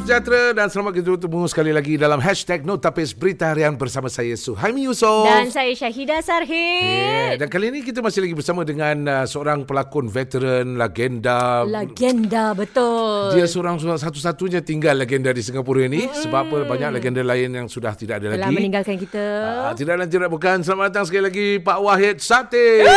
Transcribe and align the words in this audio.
salam 0.00 0.24
sejahtera 0.24 0.56
dan 0.56 0.66
selamat 0.72 0.92
kita 0.96 1.08
bertemu 1.12 1.40
sekali 1.44 1.72
lagi 1.76 1.94
dalam 2.00 2.24
hashtag 2.24 2.64
Notapis 2.64 3.12
Berita 3.12 3.52
Harian 3.52 3.76
bersama 3.76 4.08
saya 4.08 4.32
Suhaimi 4.32 4.88
Yusof. 4.88 5.28
Dan 5.28 5.52
saya 5.52 5.76
Syahida 5.76 6.24
Sarhid. 6.24 6.56
Yeah. 6.56 7.36
Dan 7.36 7.52
kali 7.52 7.68
ini 7.68 7.84
kita 7.84 8.00
masih 8.00 8.24
lagi 8.24 8.32
bersama 8.32 8.64
dengan 8.64 8.96
uh, 9.04 9.28
seorang 9.28 9.68
pelakon 9.68 10.08
veteran, 10.08 10.80
legenda. 10.80 11.68
Legenda, 11.68 12.56
betul. 12.56 13.36
Dia 13.36 13.44
seorang 13.44 13.76
satu-satunya 13.76 14.64
tinggal 14.64 14.96
legenda 14.96 15.36
di 15.36 15.44
Singapura 15.44 15.84
ini. 15.84 16.08
Mm. 16.08 16.16
Sebab 16.16 16.48
apa 16.48 16.56
banyak 16.64 16.96
legenda 16.96 17.20
lain 17.20 17.50
yang 17.60 17.68
sudah 17.68 17.92
tidak 17.92 18.24
ada 18.24 18.40
Telah 18.40 18.48
lagi. 18.48 18.56
meninggalkan 18.56 18.96
kita. 18.96 19.24
Uh, 19.68 19.74
tidak 19.76 20.00
dan 20.00 20.08
tidak 20.08 20.28
bukan. 20.32 20.64
Selamat 20.64 20.96
datang 20.96 21.12
sekali 21.12 21.28
lagi 21.28 21.46
Pak 21.60 21.76
Wahid 21.76 22.16
Sate. 22.24 22.88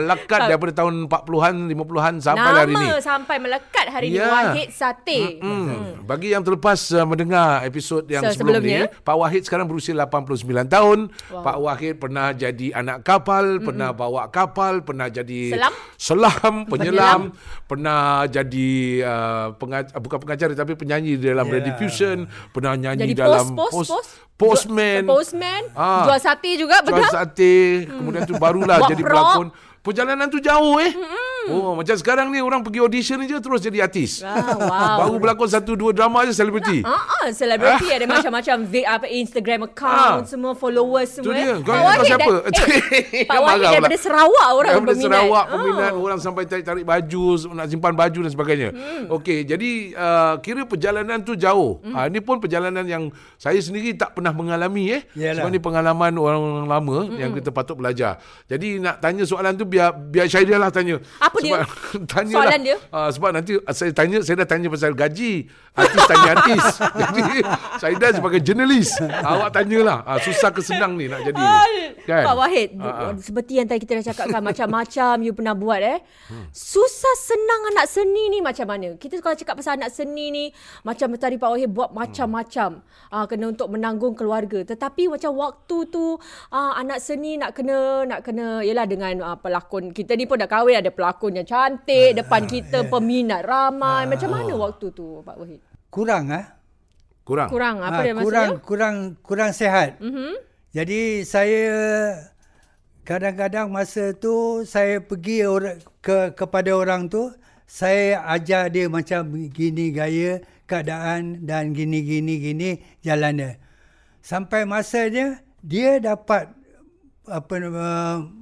Melekat 0.00 0.40
daripada 0.46 0.72
tahun 0.74 0.94
40-an, 1.04 1.54
50-an 1.68 2.14
sampai 2.18 2.38
Nama 2.44 2.58
hari 2.58 2.72
ini. 2.72 2.86
sampai 3.00 3.36
melekat 3.36 3.86
hari 3.86 4.06
Ya. 4.08 4.22
ni. 4.22 4.30
Wahid 4.30 4.68
Sate. 4.70 5.20
Hmm. 5.38 6.02
Bagi 6.02 6.28
yang 6.30 6.40
terlepas 6.40 6.78
uh, 6.90 7.04
mendengar 7.04 7.62
episod 7.62 8.02
yang 8.04 8.22
So, 8.24 8.34
sebelum 8.34 8.58
sebelumnya. 8.58 8.88
ni, 8.88 9.00
Pak 9.00 9.16
Wahid 9.16 9.42
sekarang 9.42 9.66
berusia 9.66 9.92
89 9.92 10.38
tahun. 10.66 10.98
Wow. 11.28 11.42
Pak 11.42 11.56
Wahid 11.58 11.94
pernah 11.96 12.30
jadi 12.30 12.66
anak 12.72 13.02
kapal, 13.02 13.44
mm-hmm. 13.50 13.66
pernah 13.66 13.90
bawa 13.90 14.22
kapal, 14.28 14.80
pernah 14.80 15.06
jadi 15.06 15.52
Selam. 15.52 15.72
selam 15.94 16.54
penyelam, 16.70 17.20
pernah 17.64 17.98
jadi 18.24 18.70
uh, 19.00 19.46
pengac- 19.54 19.92
bukan 19.94 20.18
pengacara 20.18 20.52
tapi 20.54 20.72
penyanyi 20.74 21.14
di 21.14 21.26
dalam 21.26 21.40
Yeah. 21.40 21.56
Radio 21.56 21.72
Fusion, 21.76 22.18
pernah 22.50 22.74
nyanyi 22.74 23.08
Jadi 23.08 23.14
dalam 23.16 23.52
post, 23.52 23.72
post, 23.72 23.90
post. 23.90 24.10
postman. 24.36 25.00
Jual- 25.02 25.16
Postman. 25.18 25.62
Ah. 25.72 26.04
Jual 26.04 26.18
sate 26.18 26.50
juga, 26.54 26.76
Jual 26.78 27.00
betul? 27.00 27.08
sate, 27.08 27.54
kemudian 27.86 28.22
tu 28.22 28.36
barulah 28.36 28.84
jadi 28.84 29.00
pelakon. 29.02 29.48
Perjalanan 29.88 30.28
tu 30.28 30.36
jauh 30.36 30.76
eh. 30.84 30.92
Mm-hmm. 30.92 31.27
Oh, 31.50 31.72
macam 31.74 31.94
sekarang 31.94 32.28
ni 32.28 32.38
orang 32.38 32.60
pergi 32.60 32.78
audition 32.78 33.18
je 33.20 33.36
terus 33.36 33.60
jadi 33.60 33.82
artis. 33.82 34.20
Ah, 34.20 34.36
wow. 34.54 34.96
Baru 35.00 35.16
berlakon 35.18 35.46
satu 35.46 35.72
dua 35.72 35.90
drama 35.90 36.22
je 36.22 36.32
selebriti. 36.32 36.80
Ah, 36.80 37.00
ah, 37.00 37.28
selebriti 37.30 37.88
ada 37.88 38.04
macam-macam 38.04 38.56
vi- 38.62 38.84
apa 38.84 39.06
Instagram 39.06 39.60
Ah. 39.60 39.66
account, 39.66 40.24
semua 40.26 40.52
followers 40.52 41.10
Tu 41.10 41.22
semua. 41.22 41.34
dia. 41.34 41.48
eh. 41.50 41.56
Kau 41.58 41.70
Pak 41.70 41.74
kau 41.74 41.86
Wahid 41.86 42.04
siapa? 42.04 42.30
dah- 42.30 42.44
Eh, 43.10 43.24
Pak 43.24 43.38
Wahid 43.38 43.58
pula. 43.58 43.68
daripada 43.70 43.96
Sarawak 43.98 44.48
orang 44.50 44.72
Daripada 44.74 44.92
peminat. 44.92 45.08
Sarawak 45.10 45.44
Ah. 45.44 45.52
peminat 45.52 45.92
orang 45.94 46.18
sampai 46.18 46.42
tarik-tarik 46.44 46.84
baju 46.84 47.24
nak 47.50 47.66
simpan 47.66 47.92
baju 47.92 48.18
dan 48.20 48.30
sebagainya. 48.30 48.68
Hmm. 48.70 49.04
Okey, 49.10 49.38
jadi 49.42 49.70
uh, 49.92 50.34
kira 50.38 50.62
perjalanan 50.62 51.18
tu 51.20 51.34
jauh. 51.34 51.80
Hmm. 51.80 51.94
Uh, 51.94 52.04
ini 52.06 52.20
pun 52.20 52.36
perjalanan 52.38 52.84
yang 52.84 53.02
saya 53.34 53.58
sendiri 53.58 53.94
tak 53.94 54.12
pernah 54.12 54.30
mengalami 54.30 54.92
eh. 54.92 55.02
Yalah. 55.14 55.40
Sebab 55.40 55.48
ni 55.48 55.58
pengalaman 55.58 56.12
orang 56.14 56.40
lama 56.64 56.98
hmm. 57.04 57.16
yang 57.16 57.30
kita 57.32 57.48
patut 57.48 57.74
belajar. 57.74 58.18
Jadi 58.44 58.78
nak 58.78 58.98
tanya 58.98 59.22
soalan 59.22 59.54
tu 59.54 59.64
biar 59.64 59.90
biar 59.92 60.26
Syahida 60.26 60.56
lah 60.56 60.68
tanya. 60.68 60.98
Apa 61.18 61.37
dia? 61.40 61.58
tanya 62.12 62.34
Soalan 62.34 62.60
dia? 62.62 62.76
Uh, 62.90 63.08
sebab 63.12 63.30
nanti 63.34 63.52
uh, 63.58 63.74
saya 63.74 63.90
tanya 63.90 64.18
saya 64.20 64.44
dah 64.44 64.48
tanya 64.48 64.68
pasal 64.70 64.92
gaji. 64.92 65.48
Artis 65.74 66.02
tanya 66.10 66.28
artis. 66.36 66.64
jadi 67.00 67.22
Syahida 67.80 68.06
sebagai 68.14 68.40
jurnalis. 68.44 68.90
awak 69.02 69.50
tanyalah. 69.56 70.04
Uh, 70.06 70.18
susah 70.22 70.50
ke 70.54 70.60
senang 70.62 70.94
ni 70.94 71.10
nak 71.10 71.24
jadi. 71.24 71.44
Kan? 72.08 72.24
Pak 72.24 72.36
Wahid, 72.40 72.68
Ah, 72.80 73.12
ah. 73.12 73.12
seperti 73.20 73.60
yang 73.60 73.66
tadi 73.68 73.84
kita 73.84 74.00
dah 74.00 74.06
cakapkan 74.14 74.40
macam-macam 74.40 75.14
you 75.20 75.32
pernah 75.34 75.52
buat 75.52 75.80
eh. 75.82 75.98
Susah 76.54 77.14
senang 77.18 77.74
anak 77.74 77.84
seni 77.90 78.32
ni 78.32 78.38
macam 78.40 78.64
mana? 78.64 78.94
Kita 78.94 79.18
kalau 79.20 79.36
cakap 79.36 79.58
pasal 79.58 79.76
anak 79.76 79.90
seni 79.92 80.30
ni 80.30 80.44
macam 80.86 81.12
tadi 81.18 81.36
Pak 81.36 81.50
Wahid 81.52 81.68
buat 81.74 81.90
macam-macam. 81.92 82.80
Ah 83.10 83.24
kena 83.26 83.50
untuk 83.52 83.68
menanggung 83.68 84.14
keluarga. 84.14 84.62
Tetapi 84.62 85.10
macam 85.10 85.34
waktu 85.36 85.76
tu 85.90 86.16
ah, 86.54 86.78
anak 86.78 87.02
seni 87.02 87.36
nak 87.36 87.52
kena 87.52 88.06
nak 88.06 88.20
kena 88.24 88.62
yalah 88.62 88.86
dengan 88.86 89.12
ah, 89.20 89.36
pelakon 89.36 89.90
kita 89.92 90.14
ni 90.14 90.24
pun 90.24 90.38
dah 90.38 90.48
kahwin 90.48 90.78
ada 90.78 90.88
pelakon 90.88 91.17
yang 91.26 91.48
cantik 91.48 92.14
depan 92.14 92.46
kita 92.46 92.86
peminat 92.86 93.42
ramai. 93.42 94.06
Macam 94.06 94.30
mana 94.30 94.52
waktu 94.54 94.86
tu 94.94 95.20
Pak 95.26 95.36
Wahid? 95.36 95.60
kurang 95.88 96.30
ah. 96.30 96.46
Kurang. 97.24 97.48
Kurang 97.52 97.76
apa 97.84 98.00
Ah, 98.00 98.04
dia 98.04 98.14
kurang 98.16 98.24
maksudnya? 98.24 98.64
kurang 98.64 98.96
kurang 99.20 99.50
sehat. 99.52 100.00
Mhm. 100.00 100.32
Jadi 100.72 101.24
saya 101.24 101.64
kadang-kadang 103.04 103.68
masa 103.68 104.12
tu 104.12 104.64
saya 104.64 105.00
pergi 105.00 105.44
orang, 105.44 105.76
ke 106.00 106.32
kepada 106.32 106.70
orang 106.72 107.08
tu 107.08 107.32
saya 107.68 108.24
ajar 108.32 108.72
dia 108.72 108.88
macam 108.88 109.28
gini 109.52 109.92
gaya 109.92 110.40
keadaan 110.64 111.44
dan 111.44 111.72
gini 111.72 112.00
gini 112.00 112.34
gini 112.40 112.70
jalan 113.00 113.32
dia. 113.36 113.52
Sampai 114.20 114.68
masanya 114.68 115.40
dia 115.64 116.00
dapat 116.00 116.52
apa 117.28 117.54
nama 117.56 117.86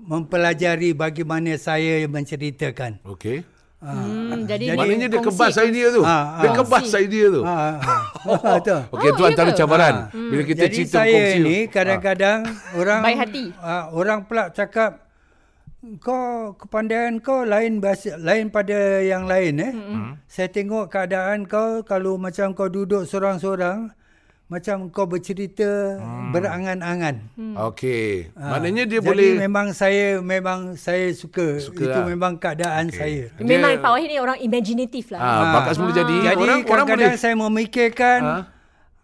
mempelajari 0.06 0.90
bagaimana 0.92 1.54
saya 1.56 2.06
menceritakan. 2.06 3.02
Okey. 3.04 3.42
Hmm, 3.76 4.48
jadi, 4.48 4.72
Maknanya 4.72 5.06
dia 5.06 5.20
kongsi- 5.20 5.36
kebas 5.36 5.54
idea 5.60 5.86
tu. 5.92 6.02
Ah, 6.02 6.40
Dia 6.40 6.48
ah. 6.48 6.54
kebas 6.56 6.86
idea 6.96 7.26
tu. 7.28 7.42
Ha, 7.44 7.54
ha. 7.76 7.96
Betul. 8.56 8.80
Okey, 8.88 9.10
tu 9.12 9.22
Ah, 9.22 9.26
ya 9.28 9.30
antara 9.30 9.50
ke? 9.52 9.56
cabaran. 9.56 9.94
Ha. 10.08 10.16
Bila 10.16 10.42
kita 10.42 10.62
Jadi 10.64 10.74
cerita 10.74 10.96
saya 10.96 11.12
kongsi. 11.12 11.38
ni 11.38 11.56
kadang-kadang 11.68 12.38
orang 12.72 13.00
Baik 13.04 13.18
hati. 13.20 13.44
Uh, 13.52 13.84
orang 13.92 14.18
pula 14.24 14.48
cakap 14.48 15.04
kau 16.00 16.56
kepandaian 16.56 17.20
kau 17.20 17.44
lain 17.44 17.78
bahasa 17.78 18.18
lain 18.18 18.48
pada 18.48 18.74
yang 19.04 19.28
lain 19.28 19.54
eh. 19.60 19.70
Mm-hmm. 19.70 20.10
Saya 20.26 20.48
tengok 20.48 20.88
keadaan 20.88 21.46
kau 21.46 21.84
kalau 21.84 22.16
macam 22.16 22.56
kau 22.56 22.66
duduk 22.66 23.04
seorang-seorang 23.04 23.92
macam 24.46 24.86
kau 24.88 25.10
bercerita 25.10 25.98
hmm. 25.98 26.30
berangan-angan. 26.30 27.16
Okey. 27.66 28.30
Ah, 28.32 28.54
Maknanya 28.54 28.86
dia 28.86 29.02
Jadi 29.02 29.06
boleh 29.10 29.30
memang 29.36 29.74
saya 29.74 30.22
memang 30.22 30.78
saya 30.78 31.10
suka, 31.10 31.58
Suka 31.58 31.82
itu 31.82 31.98
lah. 31.98 32.06
memang 32.06 32.38
keadaan 32.38 32.86
Okey. 32.86 32.94
saya. 32.94 33.22
Memang 33.42 33.74
Dia- 33.74 33.82
Pak 33.82 33.90
Wahid 33.90 34.06
ni 34.06 34.18
orang 34.18 34.38
imaginatif 34.38 35.10
lah. 35.10 35.18
ah, 35.18 35.42
bakat 35.52 35.72
semula 35.74 35.92
jadi. 35.92 36.14
Jadi 36.24 36.38
orang 36.38 36.62
orang 36.62 36.62
kadang-kadang 36.62 37.10
boleh 37.10 37.18
saya 37.18 37.34
memikirkan 37.36 38.18
Ha? 38.22 38.36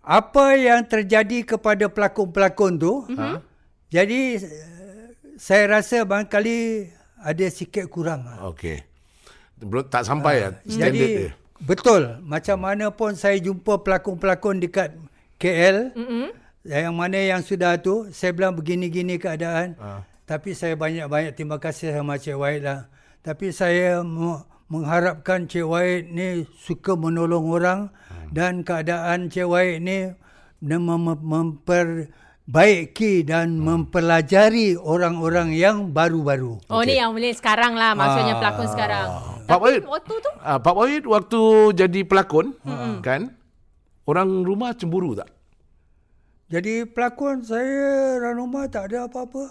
apa 0.02 0.47
yang 0.54 0.81
terjadi 0.82 1.38
kepada 1.48 1.84
pelakon-pelakon 1.86 2.72
tu. 2.76 2.92
Ha? 3.12 3.42
Jadi 3.91 4.20
eh, 4.36 5.06
saya 5.36 5.66
rasa 5.69 6.06
barangkali 6.06 6.86
ada 7.19 7.47
sikit 7.50 7.91
kurang. 7.91 8.22
Okey. 8.47 8.78
Belum 9.58 9.82
tak 9.84 10.02
sampai 10.02 10.34
ya 10.36 10.48
standard 10.60 10.86
Jadi 10.88 11.02
dia. 11.02 11.31
betul 11.60 12.02
macam 12.20 12.58
mana 12.58 12.91
pun 12.91 13.14
saya 13.14 13.38
jumpa 13.38 13.78
pelakon-pelakon 13.78 14.58
dekat 14.58 14.91
KL 15.42 15.91
Mm-mm. 15.92 16.26
yang 16.62 16.94
mana 16.94 17.19
yang 17.19 17.42
sudah 17.42 17.76
tu 17.76 18.06
saya 18.08 18.30
bilang 18.30 18.54
begini-gini 18.54 19.16
keadaan. 19.16 19.75
Ah. 19.76 20.00
Tapi 20.22 20.53
saya 20.53 20.75
banyak-banyak 20.75 21.32
terima 21.32 21.58
kasih 21.58 21.91
sama 21.91 22.14
Cik 22.14 22.36
Wahid 22.36 22.62
lah. 22.62 22.86
Tapi 23.20 23.50
saya 23.50 24.00
me- 24.00 24.41
mengharapkan 24.66 25.44
Cik 25.44 25.64
Wahid 25.64 26.08
ni 26.08 26.47
suka 26.56 26.94
menolong 26.94 27.50
orang 27.50 27.78
Hmm. 28.06 28.28
dan 28.31 28.62
keadaan 28.62 29.26
Cik 29.26 29.44
Wahid 29.44 29.81
ni 29.81 29.97
mem- 30.60 30.86
mem- 30.86 31.20
memperbaiki 31.20 33.22
dan 33.22 33.58
mempelajari 33.58 34.75
orang-orang 34.75 35.52
yang 35.52 35.91
baru-baru. 35.91 36.56
Oh 36.66 36.78
Okey. 36.78 36.86
ni 36.86 36.92
yang 36.97 37.10
boleh 37.10 37.32
sekarang 37.32 37.75
lah 37.75 37.92
maksudnya 37.92 38.32
Ah. 38.32 38.38
pelakon 38.41 38.66
sekarang. 38.69 39.06
Pak 39.42 39.50
Tapi 39.50 39.60
Wahid. 39.60 39.82
waktu 39.84 40.12
tu 40.16 40.28
Ah, 40.38 40.56
Pak 40.56 40.72
Wahid 40.72 41.02
waktu 41.04 41.41
jadi 41.76 42.00
pelakon 42.02 42.56
kan? 43.00 43.36
Orang 44.02 44.42
rumah 44.42 44.74
cemburu 44.74 45.14
tak? 45.14 45.30
Jadi 46.46 46.84
pelakon 46.84 47.40
saya 47.40 48.18
dalam 48.18 48.44
rumah 48.44 48.66
tak 48.66 48.90
ada 48.90 49.06
apa-apa. 49.06 49.48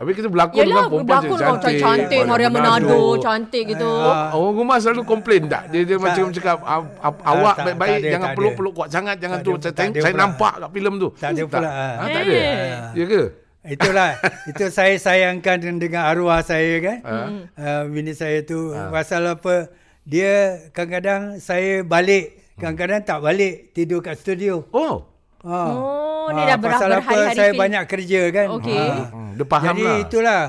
Habis 0.00 0.16
kita 0.16 0.28
berlakon 0.28 0.56
Yelah 0.56 0.64
dengan 0.64 0.84
perempuan 0.86 1.04
berlakon 1.04 1.28
je, 1.28 1.42
orang 1.42 1.60
cantik, 1.60 1.82
cantik 1.82 2.20
Maria 2.24 2.48
Menado, 2.48 3.00
cantik 3.18 3.64
gitu. 3.68 3.84
Oh, 3.84 4.16
orang 4.38 4.54
rumah 4.56 4.76
selalu 4.78 5.02
komplain 5.04 5.42
tak? 5.44 5.68
Dia 5.68 5.84
dia 5.84 5.96
macam 5.98 6.24
cakap 6.30 6.56
"Ah, 6.62 6.80
ah, 6.98 7.12
awak 7.26 7.54
tak- 7.54 7.64
baik-baik 7.66 7.90
tak 7.90 8.00
ada, 8.00 8.08
jangan 8.08 8.24
tak 8.24 8.36
peluk 8.38 8.48
ada. 8.48 8.58
peluk 8.58 8.72
kuat 8.72 8.88
sangat 8.88 9.16
jangan 9.18 9.38
Tak 9.38 9.44
tu 9.44 9.52
ada, 9.52 9.60
saya 9.60 9.72
tak 9.74 9.84
ada 9.86 10.00
saya 10.00 10.08
pula. 10.08 10.22
nampak 10.22 10.52
kat 10.56 10.70
filem 10.72 10.94
tu. 10.96 11.08
Tak 11.14 11.28
ada 11.28 11.42
pula. 11.44 11.68
Ha, 11.68 11.82
tak 12.06 12.22
ada. 12.22 12.32
Eh. 12.32 12.80
Ya 12.94 13.04
ke? 13.06 13.22
Itulah 13.62 14.10
itu 14.50 14.64
saya 14.70 14.94
sayangkan 14.96 15.56
dengan 15.76 16.02
arwah 16.06 16.40
saya 16.40 16.74
kan. 16.80 16.98
Ah. 17.02 17.28
Uh, 17.54 17.82
bini 17.90 18.12
saya 18.14 18.40
tu 18.40 18.58
pasal 18.88 19.26
apa 19.26 19.68
dia 20.02 20.32
kadang-kadang 20.70 21.22
saya 21.38 21.84
balik, 21.84 22.39
kadang-kadang 22.60 23.02
tak 23.02 23.18
balik 23.18 23.54
tidur 23.72 23.98
kat 23.98 24.14
studio. 24.14 24.62
Oh. 24.70 25.08
Ha. 25.40 25.56
Oh, 25.66 26.28
Ha, 26.28 26.36
ni 26.36 26.42
dah 26.44 26.54
ber- 26.54 26.68
pasal 26.70 26.88
apa 26.90 27.00
berhari-hari 27.00 27.32
saya 27.34 27.50
film. 27.50 27.58
banyak 27.58 27.84
kerja 27.86 28.20
kan. 28.30 28.46
Okey. 28.54 28.86
Hmm, 29.08 29.30
dia 29.34 29.44
faham 29.46 29.66
Jadi 29.66 29.82
lah. 29.82 29.96
itulah. 29.98 30.42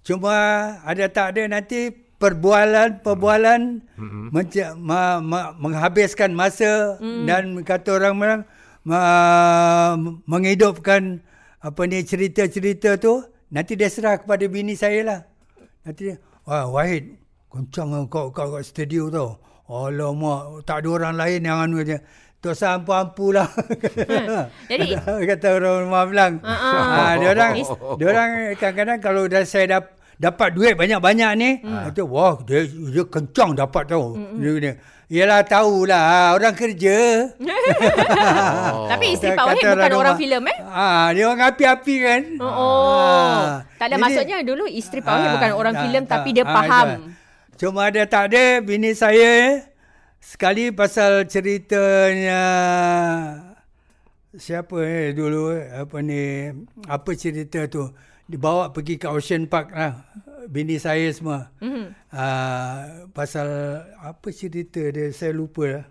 Cuma 0.00 0.34
ada 0.82 1.04
tak 1.06 1.26
ada 1.30 1.42
nanti 1.46 1.80
perbualan-perbualan 2.18 3.60
Hmm. 3.94 4.26
menca- 4.30 4.74
ma- 4.74 5.20
ma- 5.20 5.52
menghabiskan 5.54 6.32
masa 6.32 6.96
Hmm. 6.96 7.24
dan 7.24 7.42
kata 7.62 7.94
orang 7.94 8.14
orang 8.16 8.40
ma- 8.82 9.96
menghidupkan 10.24 11.20
apa 11.58 11.80
ni 11.84 12.02
cerita-cerita 12.02 12.96
tu 12.96 13.20
nanti 13.48 13.74
dia 13.74 13.86
serah 13.86 14.16
kepada 14.16 14.44
bini 14.46 14.74
saya 14.74 15.00
lah. 15.02 15.20
Nanti 15.82 16.08
dia, 16.08 16.16
wah 16.42 16.68
Wahid, 16.68 17.16
kencang 17.48 17.88
lah 17.90 18.02
kau 18.06 18.28
kau 18.28 18.48
kat 18.50 18.64
studio 18.64 19.08
tu. 19.08 19.28
Alamak, 19.68 20.64
tak 20.64 20.80
ada 20.80 20.88
orang 20.90 21.14
lain 21.14 21.40
yang 21.42 21.58
anu 21.60 21.80
je. 21.82 22.00
Tak 22.38 22.54
usah 22.54 22.78
ampu-ampu 22.78 23.30
lah. 23.30 23.50
Jadi- 24.64 24.94
kata, 24.96 25.12
kata 25.26 25.48
orang 25.54 25.76
rumah 25.84 26.02
bilang. 26.04 26.32
Ah, 26.40 26.54
ah. 26.54 26.74
Ha, 26.86 27.02
dia 27.16 27.28
orang 27.28 27.52
dia 27.98 28.06
orang 28.06 28.28
kadang-kadang 28.54 28.98
kalau 28.98 29.22
dah 29.26 29.42
saya 29.42 29.66
dap, 29.68 29.84
dapat 30.16 30.48
duit 30.52 30.72
banyak-banyak 30.72 31.30
ni, 31.34 31.50
Hmm. 31.60 31.84
kata 31.86 32.00
wah 32.02 32.38
dia 32.40 32.62
dia 32.64 33.04
kencang 33.04 33.52
dapat 33.54 33.84
tau. 33.86 34.14
Dia, 34.34 34.52
dia. 34.56 34.72
Yelah 35.08 35.40
tahulah 35.42 36.04
orang 36.32 36.54
kerja. 36.54 36.96
Oh. 38.68 38.84
Tapi 38.86 39.14
isteri 39.14 39.32
Pak 39.32 39.44
Wahid 39.46 39.64
bukan 39.66 39.92
orang 39.94 40.16
filem 40.16 40.42
eh? 40.46 40.56
Ah, 40.64 41.08
dia 41.10 41.24
orang 41.24 41.42
api-api 41.46 41.94
kan. 41.98 42.22
Oh, 42.36 42.44
oh. 42.44 42.96
Ah. 42.98 43.64
tak 43.74 43.86
ada 43.86 43.90
Jadi- 43.90 44.02
maksudnya 44.02 44.36
dulu 44.42 44.64
isteri 44.64 45.00
Pak 45.00 45.10
Wahid 45.10 45.26
Ah, 45.26 45.34
bukan 45.34 45.50
orang 45.54 45.74
tak, 45.74 45.82
filem 45.82 46.02
tak. 46.02 46.12
tapi 46.14 46.28
dia 46.30 46.44
Ah, 46.44 46.54
faham. 46.54 46.86
tak. 46.88 46.98
Cuma 47.58 47.90
ada 47.90 48.06
tak 48.06 48.30
ada 48.30 48.62
bini 48.62 48.94
saya 48.94 49.66
sekali 50.22 50.70
pasal 50.70 51.26
ceritanya 51.26 52.42
siapa 54.30 54.78
eh 54.86 55.10
dulu 55.10 55.58
apa 55.58 55.98
ni 55.98 56.54
apa 56.86 57.10
cerita 57.18 57.66
tu 57.66 57.90
dibawa 58.30 58.70
pergi 58.70 59.02
ke 59.02 59.10
Ocean 59.10 59.50
Park 59.50 59.74
lah 59.74 60.06
bini 60.46 60.78
saya 60.78 61.10
semua. 61.10 61.50
Mm-hmm. 61.58 61.86
Uh, 62.14 63.10
pasal 63.10 63.48
apa 64.06 64.28
cerita 64.30 64.78
dia 64.94 65.10
saya 65.10 65.34
lupa 65.34 65.66
lah. 65.66 65.86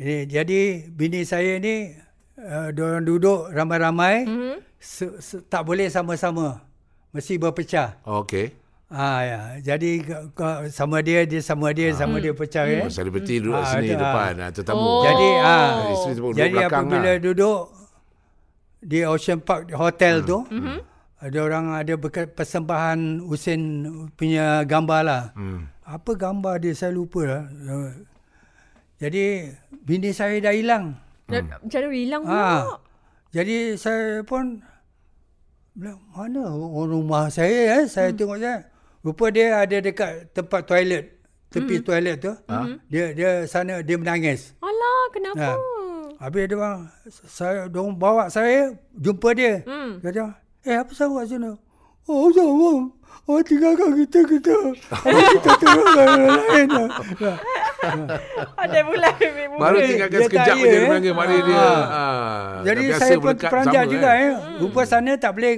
Ini 0.00 0.24
jadi 0.24 0.88
bini 0.88 1.28
saya 1.28 1.60
ni 1.60 1.92
uh, 2.40 2.72
orang 2.72 3.04
duduk 3.04 3.52
ramai-ramai 3.52 4.24
mm-hmm. 4.24 4.56
se- 4.80 5.20
se- 5.20 5.44
tak 5.52 5.68
boleh 5.68 5.92
sama-sama. 5.92 6.64
Mesti 7.12 7.36
berpecah. 7.36 8.00
Okey. 8.08 8.56
Ah 8.86 9.18
ya. 9.26 9.40
Jadi 9.74 9.98
sama 10.70 11.02
dia 11.02 11.26
dia 11.26 11.42
sama 11.42 11.74
dia 11.74 11.90
sama 11.90 12.22
dia 12.22 12.30
pecah 12.30 12.62
ya. 12.70 12.86
Oh, 12.86 12.90
selebriti 12.90 13.42
duduk 13.42 13.58
Ah, 13.58 13.66
sini 13.74 13.90
ada. 13.90 13.98
depan 13.98 14.32
ah, 14.38 14.50
tetamu. 14.54 14.78
Oh. 14.86 15.02
Jadi 15.02 15.28
ah 15.42 15.70
Isteri 15.90 16.14
duduk 16.14 16.38
jadi 16.38 16.54
belakang 16.54 16.84
apabila 16.86 17.10
lah. 17.10 17.16
duduk 17.18 17.60
di 18.86 18.98
Ocean 19.02 19.38
Park 19.42 19.74
hotel 19.74 20.22
Hmm. 20.22 20.28
tu 20.30 20.38
mm-hmm. 20.46 20.78
ada 21.18 21.38
orang 21.42 21.66
ada 21.74 21.94
persembahan 22.30 22.98
Husin 23.26 23.60
punya 24.14 24.62
gambar 24.62 25.00
lah. 25.02 25.22
Hmm. 25.34 25.66
Apa 25.82 26.14
gambar 26.14 26.62
dia 26.62 26.70
saya 26.78 26.94
lupa 26.94 27.26
lah. 27.26 27.42
Jadi 29.02 29.50
bini 29.82 30.14
saya 30.14 30.38
dah 30.38 30.54
hilang. 30.54 30.94
Hmm. 31.26 31.42
Macam 31.42 31.78
mana 31.82 31.88
hilang 31.90 32.22
pula? 32.22 32.38
Ha. 32.38 32.78
Jadi 33.34 33.56
saya 33.74 34.22
pun 34.22 34.62
bilang 35.74 35.98
mana 36.14 36.54
orang 36.54 36.88
rumah 36.88 37.26
saya 37.28 37.82
eh 37.82 37.84
saya 37.90 38.14
hmm. 38.14 38.18
tengok 38.22 38.38
saya. 38.38 38.62
Rupa 39.06 39.30
dia 39.30 39.62
ada 39.62 39.76
dekat 39.78 40.34
tempat 40.34 40.66
toilet, 40.66 41.14
tepi 41.54 41.78
hmm. 41.78 41.86
toilet 41.86 42.16
tu. 42.18 42.34
Ha? 42.50 42.58
Dia 42.90 43.14
dia 43.14 43.30
sana 43.46 43.78
dia 43.78 43.94
menangis. 43.94 44.50
Alah, 44.58 45.02
kenapa? 45.14 45.46
Ha. 45.46 45.54
Habis 46.26 46.50
dia 46.50 46.58
bang 46.58 46.78
saya 47.30 47.70
dong 47.70 47.94
bawa 47.94 48.26
saya 48.26 48.74
jumpa 48.98 49.30
dia. 49.30 49.62
Hmm. 49.62 50.02
Dia 50.02 50.10
kata, 50.10 50.24
"Eh 50.66 50.74
apa 50.74 50.90
sahaja 50.90 51.22
kat 51.22 51.26
sana?" 51.38 51.54
Oh, 52.10 52.34
tak 52.34 52.50
bang. 52.50 52.82
Oh, 53.26 53.38
tinggalkan 53.46 53.90
kita, 53.94 54.18
kita. 54.26 54.54
Habis 55.06 55.38
kita 55.38 55.66
orang 55.70 56.10
lain. 56.26 56.68
lah." 56.74 56.88
Ada 58.58 58.78
pula 58.82 59.08
boomer. 59.14 59.58
Baru 59.62 59.76
Eh, 59.78 59.86
tinggalkan 59.86 60.18
dia 60.18 60.26
sekejap 60.26 60.56
je 60.56 60.66
ya, 60.66 60.66
dia 60.66 60.80
eh. 60.82 60.90
panggil 60.90 61.12
maknanya 61.14 61.42
dia. 61.46 61.58
Ah. 61.62 61.82
Ah, 61.86 62.50
Jadi 62.66 62.84
saya 62.90 63.16
pun 63.22 63.34
sama, 63.38 63.82
juga 63.86 64.10
kan? 64.10 64.18
eh. 64.18 64.32
Rupa 64.58 64.80
sana 64.82 65.12
tak 65.14 65.30
boleh 65.38 65.52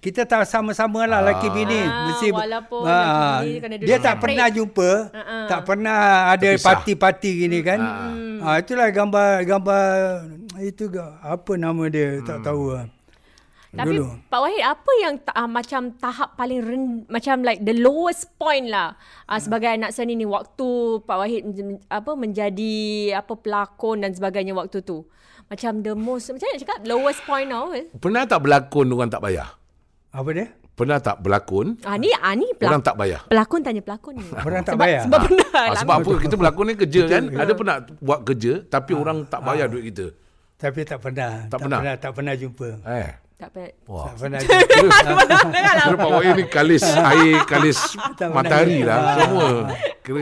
kita 0.00 0.24
tak 0.24 0.44
sama-sama 0.44 1.04
lah 1.04 1.20
laki 1.20 1.48
bini. 1.48 1.80
Ah, 1.80 2.08
Mesti 2.08 2.28
walaupun 2.28 2.82
Ah, 2.82 3.40
laki 3.40 3.46
bini 3.46 3.58
kena 3.58 3.74
duduk 3.74 3.86
dia 3.86 3.96
tak 3.96 4.02
separate. 4.02 4.22
pernah 4.22 4.46
jumpa, 4.48 4.90
Ah-ah. 5.10 5.44
tak 5.46 5.60
pernah 5.62 6.00
ada 6.28 6.48
Terpisah. 6.50 6.66
parti-parti 6.66 7.30
gini 7.38 7.58
kan. 7.60 7.80
Ah. 7.80 8.56
itulah 8.56 8.88
gambar 8.88 9.30
gambar 9.42 9.84
itu 10.60 10.92
apa 11.18 11.52
nama 11.54 11.84
dia 11.86 12.20
tak 12.20 12.42
tahu 12.42 12.64
lah. 12.70 12.84
Tapi 13.74 13.90
Dulu. 13.90 14.06
Pak 14.30 14.38
Wahid 14.38 14.62
apa 14.62 14.92
yang 14.96 15.14
ta- 15.18 15.34
uh, 15.34 15.50
macam 15.50 15.90
tahap 15.92 16.38
paling 16.38 16.62
ren- 16.62 17.04
macam 17.08 17.42
like 17.42 17.58
the 17.60 17.74
lowest 17.74 18.30
point 18.36 18.70
lah 18.70 18.94
uh, 19.26 19.34
sebagai 19.36 19.66
anak 19.66 19.90
seni 19.90 20.14
ni 20.14 20.22
waktu 20.22 20.62
Pak 21.02 21.16
Wahid 21.16 21.42
men- 21.50 21.82
apa 21.88 22.14
menjadi 22.14 22.76
apa 23.18 23.34
pelakon 23.34 23.98
dan 23.98 24.14
sebagainya 24.14 24.54
waktu 24.54 24.78
tu. 24.78 25.02
Macam 25.44 25.82
the 25.82 25.90
most 25.92 26.30
macam 26.30 26.46
nak 26.46 26.56
cakap 26.56 26.78
lowest 26.86 27.18
point 27.24 27.50
now. 27.50 27.74
Eh? 27.74 27.90
Pernah 27.92 28.22
tak 28.24 28.40
berlakon 28.40 28.86
orang 28.88 29.10
tak 29.10 29.18
bayar? 29.18 29.58
Apa 30.14 30.30
dia? 30.30 30.46
Pernah 30.72 30.98
tak 30.98 31.18
berlakon 31.20 31.78
Ah 31.82 31.94
ni 31.94 32.10
ah 32.12 32.32
ni 32.32 32.46
pelak- 32.52 32.70
orang 32.70 32.82
tak 32.82 32.94
bayar? 32.94 33.20
pelakon 33.24 33.60
tanya 33.60 33.78
pelakon 33.80 34.12
ni. 34.12 34.26
Orang 34.32 34.62
tak 34.62 34.74
sebab, 34.74 34.82
bayar? 34.84 35.02
Sebab 35.04 35.18
pernah 35.20 35.50
Ah, 35.52 35.66
lah. 35.68 35.80
sebab 35.80 35.94
apa? 35.96 36.10
Kita 36.18 36.34
berlakon 36.36 36.64
ni 36.64 36.74
kerja 36.76 37.00
kan? 37.04 37.22
Ada 37.32 37.52
pernah 37.52 37.76
buat 37.98 38.20
kerja 38.24 38.52
tapi 38.64 38.92
orang 38.92 39.18
tak 39.24 39.40
bayar 39.40 39.66
duit 39.68 39.84
kita. 39.88 40.06
Tapi 40.56 40.80
tak 40.82 40.98
pernah. 40.98 41.32
Tak 41.44 41.58
pernah? 41.60 41.78
Tak 41.96 42.10
pernah 42.12 42.32
jumpa. 42.32 42.68
Eh. 42.80 43.10
tak 43.36 43.50
pernah. 43.50 43.70
Wah. 43.84 44.04
Tak 44.04 44.14
pernah 44.16 44.38
jumpa. 44.42 44.86
Kira 45.76 45.96
Pak 45.96 46.10
Wahid 46.12 46.32
ni 46.32 46.44
kalis 46.48 46.82
air, 46.86 47.34
kalis 47.44 47.78
Tak 48.14 48.28
matahari 48.30 48.78
pernah. 48.80 48.86
lah 48.88 48.98
Ah. 49.04 49.14
semua. 49.16 49.48
Kira 50.00 50.20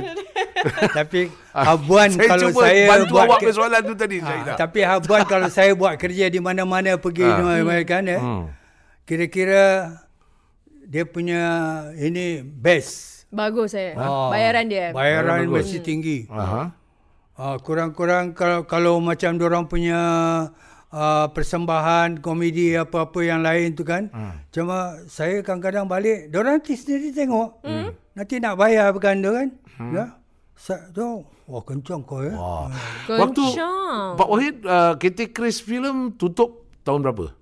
Tapi 0.99 1.21
Habuan 1.50 2.09
saya 2.09 2.29
kalau 2.29 2.49
cuba 2.49 2.61
saya 2.62 2.83
bantu 2.87 3.05
buat 3.11 3.25
awak 3.25 3.39
ke- 3.39 3.47
persoalan 3.47 3.81
tu 3.83 3.94
tadi. 3.94 4.17
Ha, 4.17 4.25
Syahidah. 4.25 4.56
tapi 4.56 4.79
Habuan 4.83 5.23
kalau 5.25 5.49
saya 5.49 5.73
buat 5.73 5.94
kerja 5.97 6.27
di 6.27 6.39
mana-mana 6.39 6.97
pergi 6.97 7.25
Ha. 7.25 7.35
di 7.35 7.43
mana-mana 7.43 7.83
kan 7.83 8.03
eh, 8.06 8.21
Hmm. 8.21 8.44
Kira-kira 9.04 9.96
dia 10.87 11.04
punya 11.08 11.43
ini 11.96 12.44
best. 12.44 13.25
Bagus 13.32 13.72
eh. 13.72 13.96
Ah, 13.96 14.28
Bayaran 14.28 14.69
dia. 14.69 14.93
Bayaran 14.93 15.49
Bagus. 15.49 15.72
mesti 15.72 15.78
tinggi. 15.81 16.28
Aha. 16.28 16.69
Ah, 17.32 17.56
kurang-kurang 17.56 18.37
kalau 18.37 18.69
kalau 18.69 19.00
macam 19.00 19.40
orang 19.40 19.64
punya 19.64 20.00
uh, 20.93 21.26
persembahan 21.32 22.20
komedi 22.20 22.76
apa-apa 22.76 23.25
yang 23.25 23.40
lain 23.40 23.72
tu 23.72 23.88
kan. 23.88 24.12
Hmm. 24.12 24.37
Cuma 24.52 25.00
saya 25.08 25.40
kadang-kadang 25.40 25.88
balik, 25.88 26.28
orang 26.37 26.60
nanti 26.60 26.76
sendiri 26.76 27.08
tengok. 27.10 27.64
Nanti 28.12 28.37
nak 28.37 28.60
bayar 28.60 28.93
bukan 28.93 29.25
tu 29.25 29.32
kan. 29.32 29.48
Ya. 29.90 30.05
Sa 30.52 30.78
tu, 30.94 31.25
wah 31.48 31.64
kencang 31.64 32.05
kau 32.06 32.22
ya. 32.22 32.37
Wah. 32.37 32.69
Waktu 33.08 33.43
Kencang. 33.43 34.14
Pak 34.14 34.28
Wahid 34.31 34.56
uh, 34.62 34.94
KT 34.94 35.34
Chris 35.34 35.58
Film 35.58 36.14
tutup 36.14 36.69
tahun 36.87 37.02
berapa? 37.02 37.34